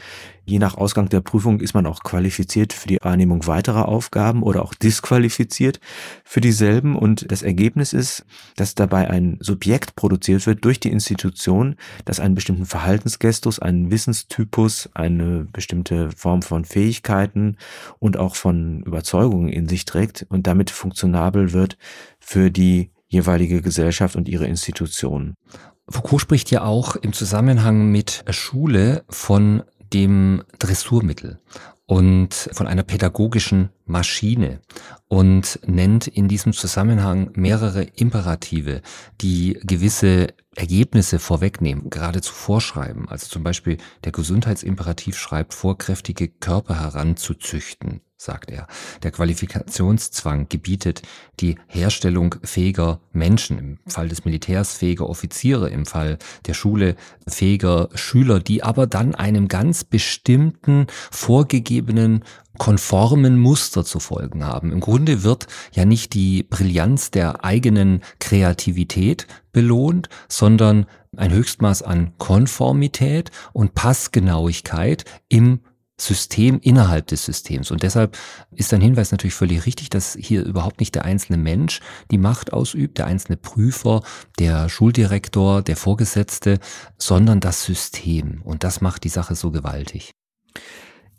[0.48, 4.64] Je nach Ausgang der Prüfung ist man auch qualifiziert für die Wahrnehmung weiterer Aufgaben oder
[4.64, 5.80] auch disqualifiziert
[6.24, 6.96] für dieselben.
[6.96, 8.26] Und das Ergebnis ist,
[8.56, 11.76] dass dabei ein Subjekt produziert wird durch die Institution,
[12.06, 17.58] das einen bestimmten Verhaltensgestus, einen Wissenstypus, eine bestimmte Form von Fähigkeiten
[17.98, 21.78] und auch von Überzeugungen in sich trägt und damit funktionabel wird
[22.20, 25.36] für die jeweilige Gesellschaft und ihre Institutionen.
[25.88, 31.40] Foucault spricht ja auch im Zusammenhang mit Schule von dem Dressurmittel
[31.88, 34.62] und von einer pädagogischen Maschine
[35.08, 38.82] und nennt in diesem Zusammenhang mehrere Imperative,
[39.22, 43.08] die gewisse Ergebnisse vorwegnehmen, geradezu vorschreiben.
[43.08, 48.68] Also zum Beispiel der Gesundheitsimperativ schreibt vor, kräftige Körper heranzuzüchten, sagt er.
[49.04, 51.04] Der Qualifikationszwang gebietet
[51.40, 56.96] die Herstellung fähiger Menschen, im Fall des Militärs fähiger Offiziere, im Fall der Schule
[57.28, 62.24] fähiger Schüler, die aber dann einem ganz bestimmten vorgegebenen
[62.58, 64.72] konformen Muster zu folgen haben.
[64.72, 70.86] Im Grunde wird ja nicht die Brillanz der eigenen Kreativität belohnt, sondern
[71.18, 75.60] ein Höchstmaß an Konformität und Passgenauigkeit im
[75.98, 77.72] System innerhalb des Systems.
[77.72, 78.18] Und deshalb
[78.52, 81.80] ist ein Hinweis natürlich völlig richtig, dass hier überhaupt nicht der einzelne Mensch
[82.12, 84.02] die Macht ausübt, der einzelne Prüfer,
[84.40, 86.60] der Schuldirektor, der Vorgesetzte,
[86.98, 88.42] sondern das System.
[88.44, 90.12] Und das macht die Sache so gewaltig.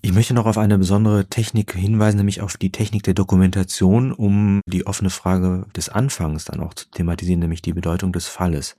[0.03, 4.61] Ich möchte noch auf eine besondere Technik hinweisen, nämlich auf die Technik der Dokumentation, um
[4.69, 8.77] die offene Frage des Anfangs dann auch zu thematisieren, nämlich die Bedeutung des Falles.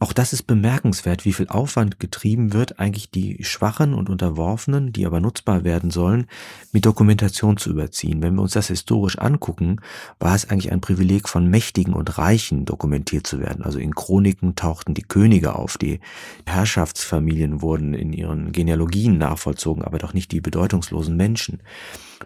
[0.00, 5.04] Auch das ist bemerkenswert, wie viel Aufwand getrieben wird, eigentlich die Schwachen und Unterworfenen, die
[5.04, 6.26] aber nutzbar werden sollen,
[6.70, 8.22] mit Dokumentation zu überziehen.
[8.22, 9.80] Wenn wir uns das historisch angucken,
[10.20, 13.64] war es eigentlich ein Privileg von Mächtigen und Reichen, dokumentiert zu werden.
[13.64, 15.98] Also in Chroniken tauchten die Könige auf, die
[16.46, 21.60] Herrschaftsfamilien wurden in ihren Genealogien nachvollzogen, aber doch nicht die bedeutungslosen Menschen.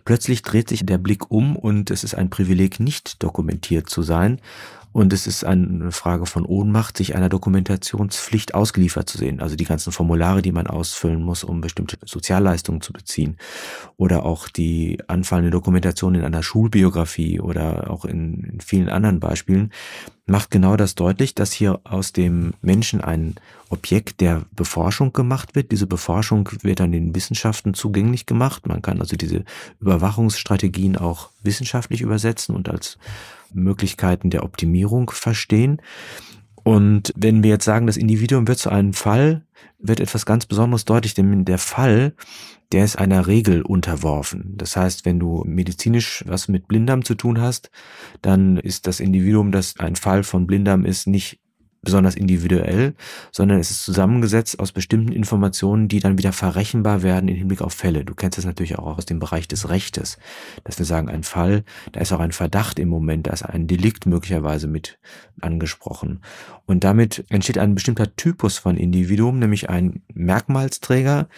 [0.05, 4.41] Plötzlich dreht sich der Blick um und es ist ein Privileg, nicht dokumentiert zu sein,
[4.93, 9.41] und es ist eine Frage von Ohnmacht, sich einer Dokumentationspflicht ausgeliefert zu sehen.
[9.41, 13.39] Also die ganzen Formulare, die man ausfüllen muss, um bestimmte Sozialleistungen zu beziehen.
[13.97, 19.73] Oder auch die anfallende Dokumentation in einer Schulbiografie oder auch in, in vielen anderen Beispielen
[20.27, 23.35] macht genau das deutlich, dass hier aus dem Menschen ein
[23.71, 25.73] Objekt der Beforschung gemacht wird.
[25.73, 28.67] Diese Beforschung wird dann den Wissenschaften zugänglich gemacht.
[28.67, 29.45] Man kann also diese
[29.81, 32.99] Überwachungsstrategien auch wissenschaftlich übersetzen und als
[33.55, 35.81] Möglichkeiten der Optimierung verstehen.
[36.65, 39.45] Und wenn wir jetzt sagen, das Individuum wird zu einem Fall,
[39.79, 42.15] wird etwas ganz Besonderes deutlich, denn der Fall,
[42.71, 44.55] der ist einer Regel unterworfen.
[44.57, 47.71] Das heißt, wenn du medizinisch was mit Blinddarm zu tun hast,
[48.23, 51.42] dann ist das Individuum, das ein Fall von Blinddarm ist, nicht
[51.83, 52.95] besonders individuell,
[53.33, 57.75] sondern es ist zusammengesetzt aus bestimmten Informationen, die dann wieder verrechenbar werden im Hinblick auf
[57.75, 58.05] Fälle.
[58.05, 60.17] Du kennst das natürlich auch aus dem Bereich des Rechtes,
[60.63, 63.67] dass wir sagen, ein Fall, da ist auch ein Verdacht im Moment, da ist ein
[63.67, 64.99] Delikt möglicherweise mit
[65.41, 66.21] angesprochen.
[66.67, 71.29] Und damit entsteht ein bestimmter Typus von Individuum, nämlich ein Merkmalsträger,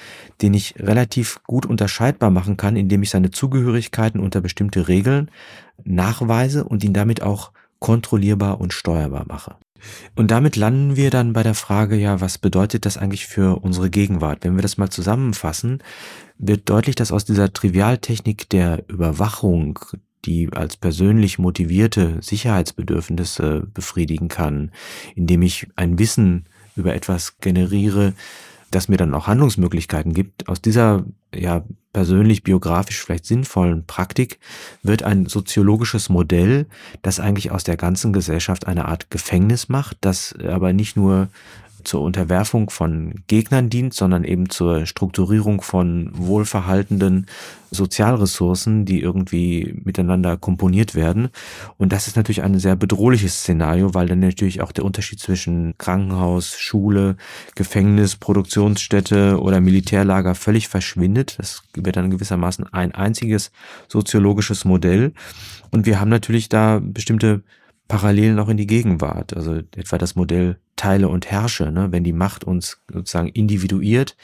[0.43, 5.31] den ich relativ gut unterscheidbar machen kann, indem ich seine Zugehörigkeiten unter bestimmte Regeln
[5.85, 9.57] nachweise und ihn damit auch kontrollierbar und steuerbar mache.
[10.15, 13.91] Und damit landen wir dann bei der Frage, ja, was bedeutet das eigentlich für unsere
[13.91, 14.39] Gegenwart?
[14.43, 15.83] Wenn wir das mal zusammenfassen,
[16.39, 19.79] wird deutlich, dass aus dieser Trivialtechnik der Überwachung,
[20.25, 24.71] die als persönlich motivierte Sicherheitsbedürfnisse befriedigen kann,
[25.15, 28.15] indem ich ein Wissen über etwas generiere,
[28.75, 30.49] das mir dann auch Handlungsmöglichkeiten gibt.
[30.49, 31.05] Aus dieser
[31.35, 34.39] ja persönlich biografisch vielleicht sinnvollen Praktik
[34.83, 36.67] wird ein soziologisches Modell,
[37.03, 41.29] das eigentlich aus der ganzen Gesellschaft eine Art Gefängnis macht, das aber nicht nur
[41.85, 47.27] zur Unterwerfung von Gegnern dient, sondern eben zur Strukturierung von wohlverhaltenden
[47.71, 51.29] Sozialressourcen, die irgendwie miteinander komponiert werden.
[51.77, 55.77] Und das ist natürlich ein sehr bedrohliches Szenario, weil dann natürlich auch der Unterschied zwischen
[55.79, 57.17] Krankenhaus, Schule,
[57.55, 61.37] Gefängnis, Produktionsstätte oder Militärlager völlig verschwindet.
[61.39, 63.51] Das wird dann gewissermaßen ein einziges
[63.89, 65.13] soziologisches Modell.
[65.71, 67.43] Und wir haben natürlich da bestimmte
[67.89, 69.37] Parallelen auch in die Gegenwart.
[69.37, 71.71] Also etwa das Modell teile und herrsche.
[71.71, 71.93] Ne?
[71.93, 74.17] Wenn die Macht uns sozusagen individuiert,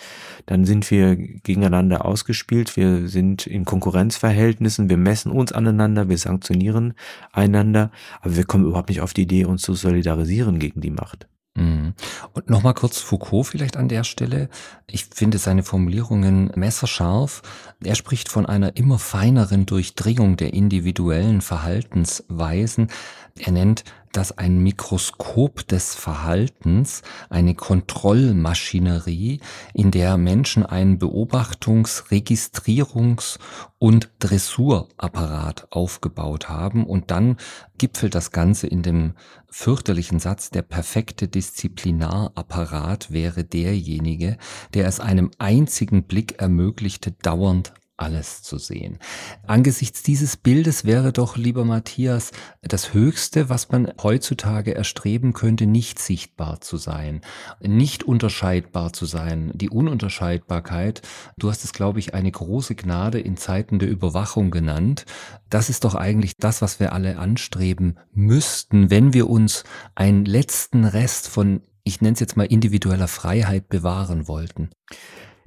[0.46, 6.94] dann sind wir gegeneinander ausgespielt, wir sind in Konkurrenzverhältnissen, wir messen uns aneinander, wir sanktionieren
[7.32, 7.90] einander,
[8.20, 11.28] aber wir kommen überhaupt nicht auf die Idee, uns zu solidarisieren gegen die Macht.
[11.55, 11.94] Mhm.
[12.32, 14.48] Und nochmal kurz Foucault vielleicht an der Stelle.
[14.86, 17.42] Ich finde seine Formulierungen messerscharf.
[17.82, 22.88] Er spricht von einer immer feineren Durchdringung der individuellen Verhaltensweisen.
[23.36, 29.41] Er nennt das ein Mikroskop des Verhaltens, eine Kontrollmaschinerie,
[29.75, 33.39] in der Menschen einen Beobachtungs-, Registrierungs-
[33.79, 36.85] und Dressurapparat aufgebaut haben.
[36.85, 37.37] Und dann
[37.79, 39.15] gipfelt das Ganze in dem
[39.49, 44.37] fürchterlichen Satz, der perfekte Disziplinarapparat wäre derjenige,
[44.75, 48.98] der es einem einzigen Blick ermöglichte, dauernd alles zu sehen.
[49.46, 52.32] Angesichts dieses Bildes wäre doch, lieber Matthias,
[52.62, 57.20] das Höchste, was man heutzutage erstreben könnte, nicht sichtbar zu sein,
[57.61, 59.53] nicht unterscheidbar zu sein.
[59.55, 61.03] Die Ununterscheidbarkeit,
[61.36, 65.05] du hast es, glaube ich, eine große Gnade in Zeiten der Überwachung genannt.
[65.51, 70.84] Das ist doch eigentlich das, was wir alle anstreben müssten, wenn wir uns einen letzten
[70.84, 74.70] Rest von, ich nenne es jetzt mal individueller Freiheit bewahren wollten.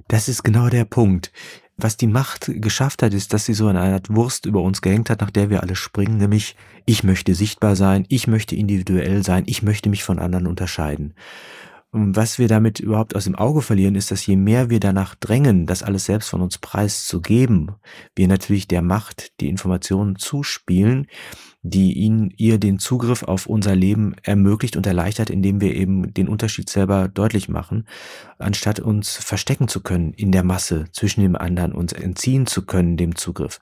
[0.08, 1.32] Das ist genau der Punkt.
[1.76, 5.10] Was die Macht geschafft hat, ist, dass sie so eine Art Wurst über uns gehängt
[5.10, 6.56] hat, nach der wir alle springen, nämlich
[6.86, 11.14] ich möchte sichtbar sein, ich möchte individuell sein, ich möchte mich von anderen unterscheiden.
[11.90, 15.14] Und was wir damit überhaupt aus dem Auge verlieren, ist, dass je mehr wir danach
[15.14, 17.72] drängen, das alles selbst von uns preiszugeben,
[18.16, 21.06] wir natürlich der Macht die Informationen zuspielen,
[21.66, 26.28] die ihn, ihr den Zugriff auf unser Leben ermöglicht und erleichtert, indem wir eben den
[26.28, 27.86] Unterschied selber deutlich machen,
[28.38, 32.98] anstatt uns verstecken zu können in der Masse zwischen dem anderen, uns entziehen zu können
[32.98, 33.60] dem Zugriff.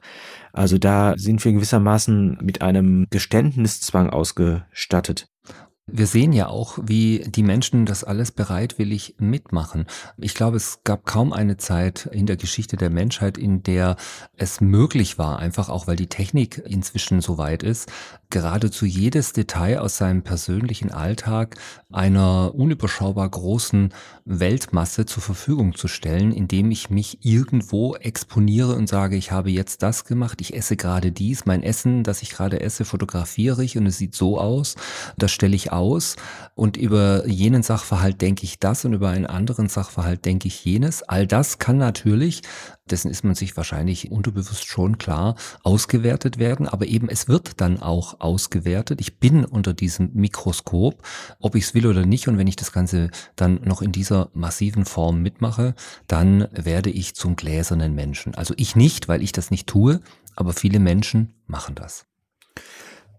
[0.52, 5.31] Also da sind wir gewissermaßen mit einem Geständniszwang ausgestattet.
[5.86, 9.86] Wir sehen ja auch, wie die Menschen das alles bereitwillig mitmachen.
[10.16, 13.96] Ich glaube, es gab kaum eine Zeit in der Geschichte der Menschheit, in der
[14.36, 17.90] es möglich war, einfach auch weil die Technik inzwischen so weit ist,
[18.32, 21.56] geradezu jedes Detail aus seinem persönlichen Alltag
[21.92, 23.92] einer unüberschaubar großen
[24.24, 29.82] Weltmasse zur Verfügung zu stellen, indem ich mich irgendwo exponiere und sage, ich habe jetzt
[29.82, 33.86] das gemacht, ich esse gerade dies, mein Essen, das ich gerade esse, fotografiere ich und
[33.86, 34.76] es sieht so aus,
[35.16, 36.16] das stelle ich aus
[36.54, 41.02] und über jenen Sachverhalt denke ich das und über einen anderen Sachverhalt denke ich jenes.
[41.02, 42.42] All das kann natürlich,
[42.92, 47.80] dessen ist man sich wahrscheinlich unterbewusst schon klar, ausgewertet werden, aber eben es wird dann
[47.80, 49.00] auch ausgewertet.
[49.00, 51.02] Ich bin unter diesem Mikroskop,
[51.40, 54.30] ob ich es will oder nicht und wenn ich das Ganze dann noch in dieser
[54.34, 55.74] massiven Form mitmache,
[56.06, 58.34] dann werde ich zum gläsernen Menschen.
[58.34, 60.00] Also ich nicht, weil ich das nicht tue,
[60.36, 62.06] aber viele Menschen machen das.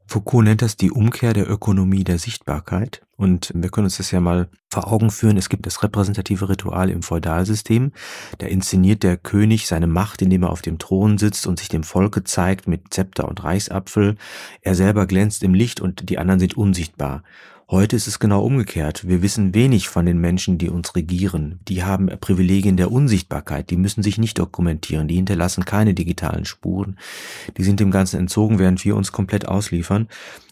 [0.06, 3.02] Foucault nennt das die Umkehr der Ökonomie der Sichtbarkeit.
[3.16, 5.38] Und wir können uns das ja mal vor Augen führen.
[5.38, 7.92] Es gibt das repräsentative Ritual im Feudalsystem.
[8.38, 11.84] Da inszeniert der König seine Macht, indem er auf dem Thron sitzt und sich dem
[11.84, 14.16] Volke zeigt mit Zepter und Reichsapfel.
[14.62, 17.24] Er selber glänzt im Licht und die anderen sind unsichtbar.
[17.70, 19.08] Heute ist es genau umgekehrt.
[19.08, 21.60] Wir wissen wenig von den Menschen, die uns regieren.
[21.68, 23.70] Die haben Privilegien der Unsichtbarkeit.
[23.70, 25.08] Die müssen sich nicht dokumentieren.
[25.08, 26.98] Die hinterlassen keine digitalen Spuren.
[27.58, 30.10] Die sind dem Ganzen entzogen, während wir uns komplett ausliefern.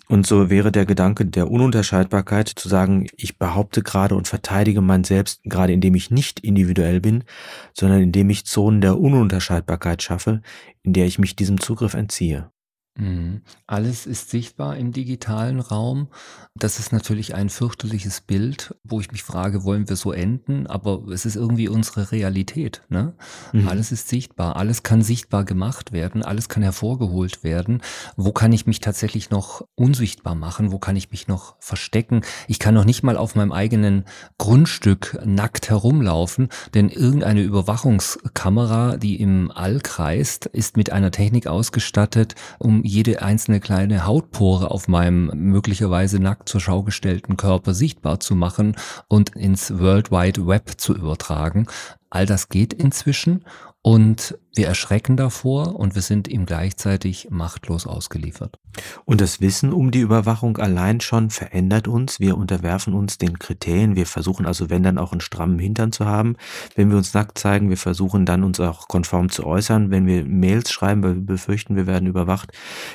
[0.08, 5.04] Und so wäre der Gedanke der Ununterscheidbarkeit zu sagen, ich behaupte gerade und verteidige mein
[5.04, 7.24] Selbst, gerade indem ich nicht individuell bin,
[7.74, 10.42] sondern indem ich Zonen der Ununterscheidbarkeit schaffe,
[10.84, 12.51] in der ich mich diesem Zugriff entziehe.
[12.98, 13.42] Mhm.
[13.68, 16.10] Alles ist sichtbar im digitalen Raum.
[16.56, 20.68] Das ist natürlich ein fürchterliches Bild, wo ich mich frage, wollen wir so enden?
[20.68, 22.82] Aber es ist irgendwie unsere Realität.
[22.90, 23.14] Ne?
[23.54, 23.70] Mhm.
[23.70, 27.82] Alles ist sichtbar, alles kann sichtbar gemacht werden, alles kann hervorgeholt werden.
[28.18, 30.74] Wo kann ich mich tatsächlich noch unsichtbar machen?
[30.74, 32.22] Wo kann ich mich noch verstecken?
[32.50, 34.04] Ich kann noch nicht mal auf meinem eigenen
[34.38, 42.36] Grundstück nackt herumlaufen, denn irgendeine Überwachungskamera, die im All kreist, ist mit einer Technik ausgestattet,
[42.60, 48.36] um jede einzelne kleine Hautpore auf meinem möglicherweise nackt zur Schau gestellten Körper sichtbar zu
[48.36, 48.76] machen
[49.08, 51.68] und ins World Wide Web zu übertragen.
[52.10, 53.46] All das geht inzwischen
[53.84, 58.60] und wir erschrecken davor und wir sind ihm gleichzeitig machtlos ausgeliefert.
[59.06, 62.20] Und das Wissen um die Überwachung allein schon verändert uns.
[62.20, 63.96] Wir unterwerfen uns den Kriterien.
[63.96, 66.36] Wir versuchen also, wenn dann auch einen strammen Hintern zu haben.
[66.76, 69.90] Wenn wir uns nackt zeigen, wir versuchen dann uns auch konform zu äußern.
[69.90, 72.52] Wenn wir Mails schreiben, weil wir befürchten, wir werden überwacht.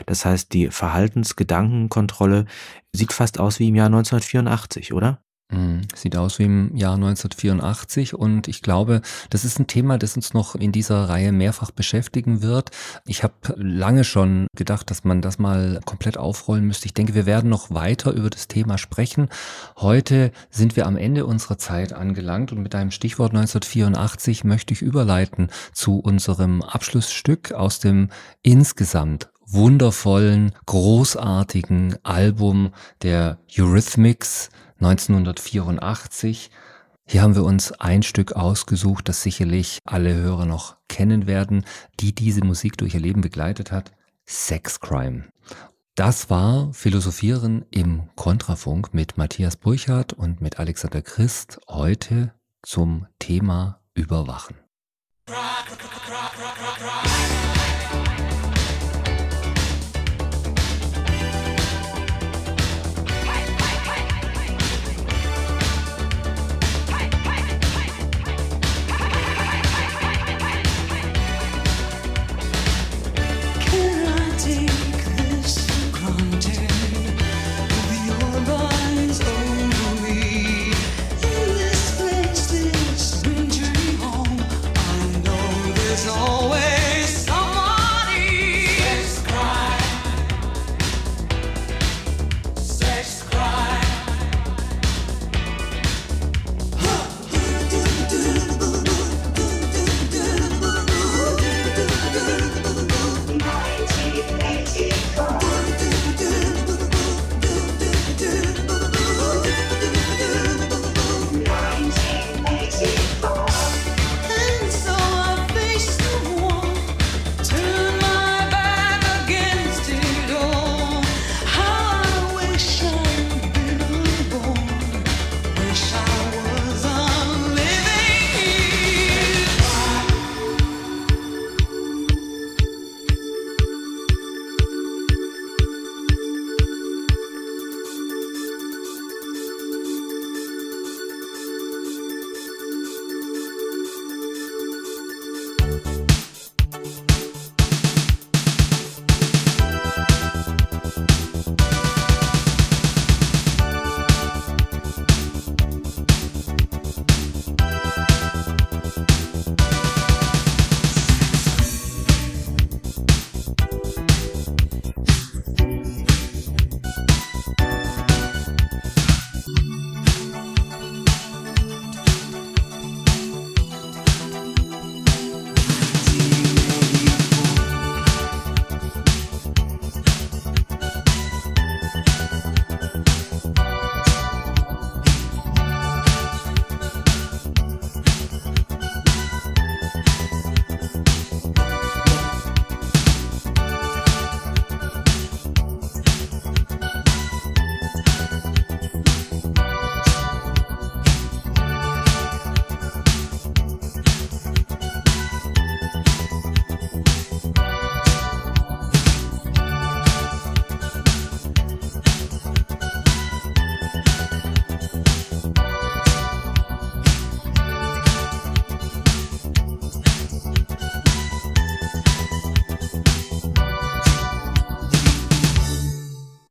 [0.07, 2.45] Das heißt, die Verhaltensgedankenkontrolle
[2.93, 5.26] sieht fast aus wie im Jahr 1984, oder?
[5.49, 5.83] Mhm.
[5.95, 10.35] Sieht aus wie im Jahr 1984 und ich glaube, das ist ein Thema, das uns
[10.35, 12.71] noch in dieser Reihe mehrfach beschäftigen wird.
[13.07, 16.87] Ich habe lange schon gedacht, dass man das mal komplett aufrollen müsste.
[16.87, 19.29] Ich denke, wir werden noch weiter über das Thema sprechen.
[19.77, 24.83] Heute sind wir am Ende unserer Zeit angelangt und mit einem Stichwort 1984 möchte ich
[24.83, 28.09] überleiten zu unserem Abschlussstück aus dem
[28.43, 32.73] insgesamt wundervollen, großartigen Album
[33.03, 36.51] der Eurythmics 1984.
[37.07, 41.65] Hier haben wir uns ein Stück ausgesucht, das sicherlich alle Hörer noch kennen werden,
[42.01, 43.93] die diese Musik durch ihr Leben begleitet hat.
[44.25, 45.25] Sex Crime.
[45.95, 53.81] Das war Philosophieren im Kontrafunk mit Matthias Burchardt und mit Alexander Christ heute zum Thema
[53.95, 54.57] Überwachen.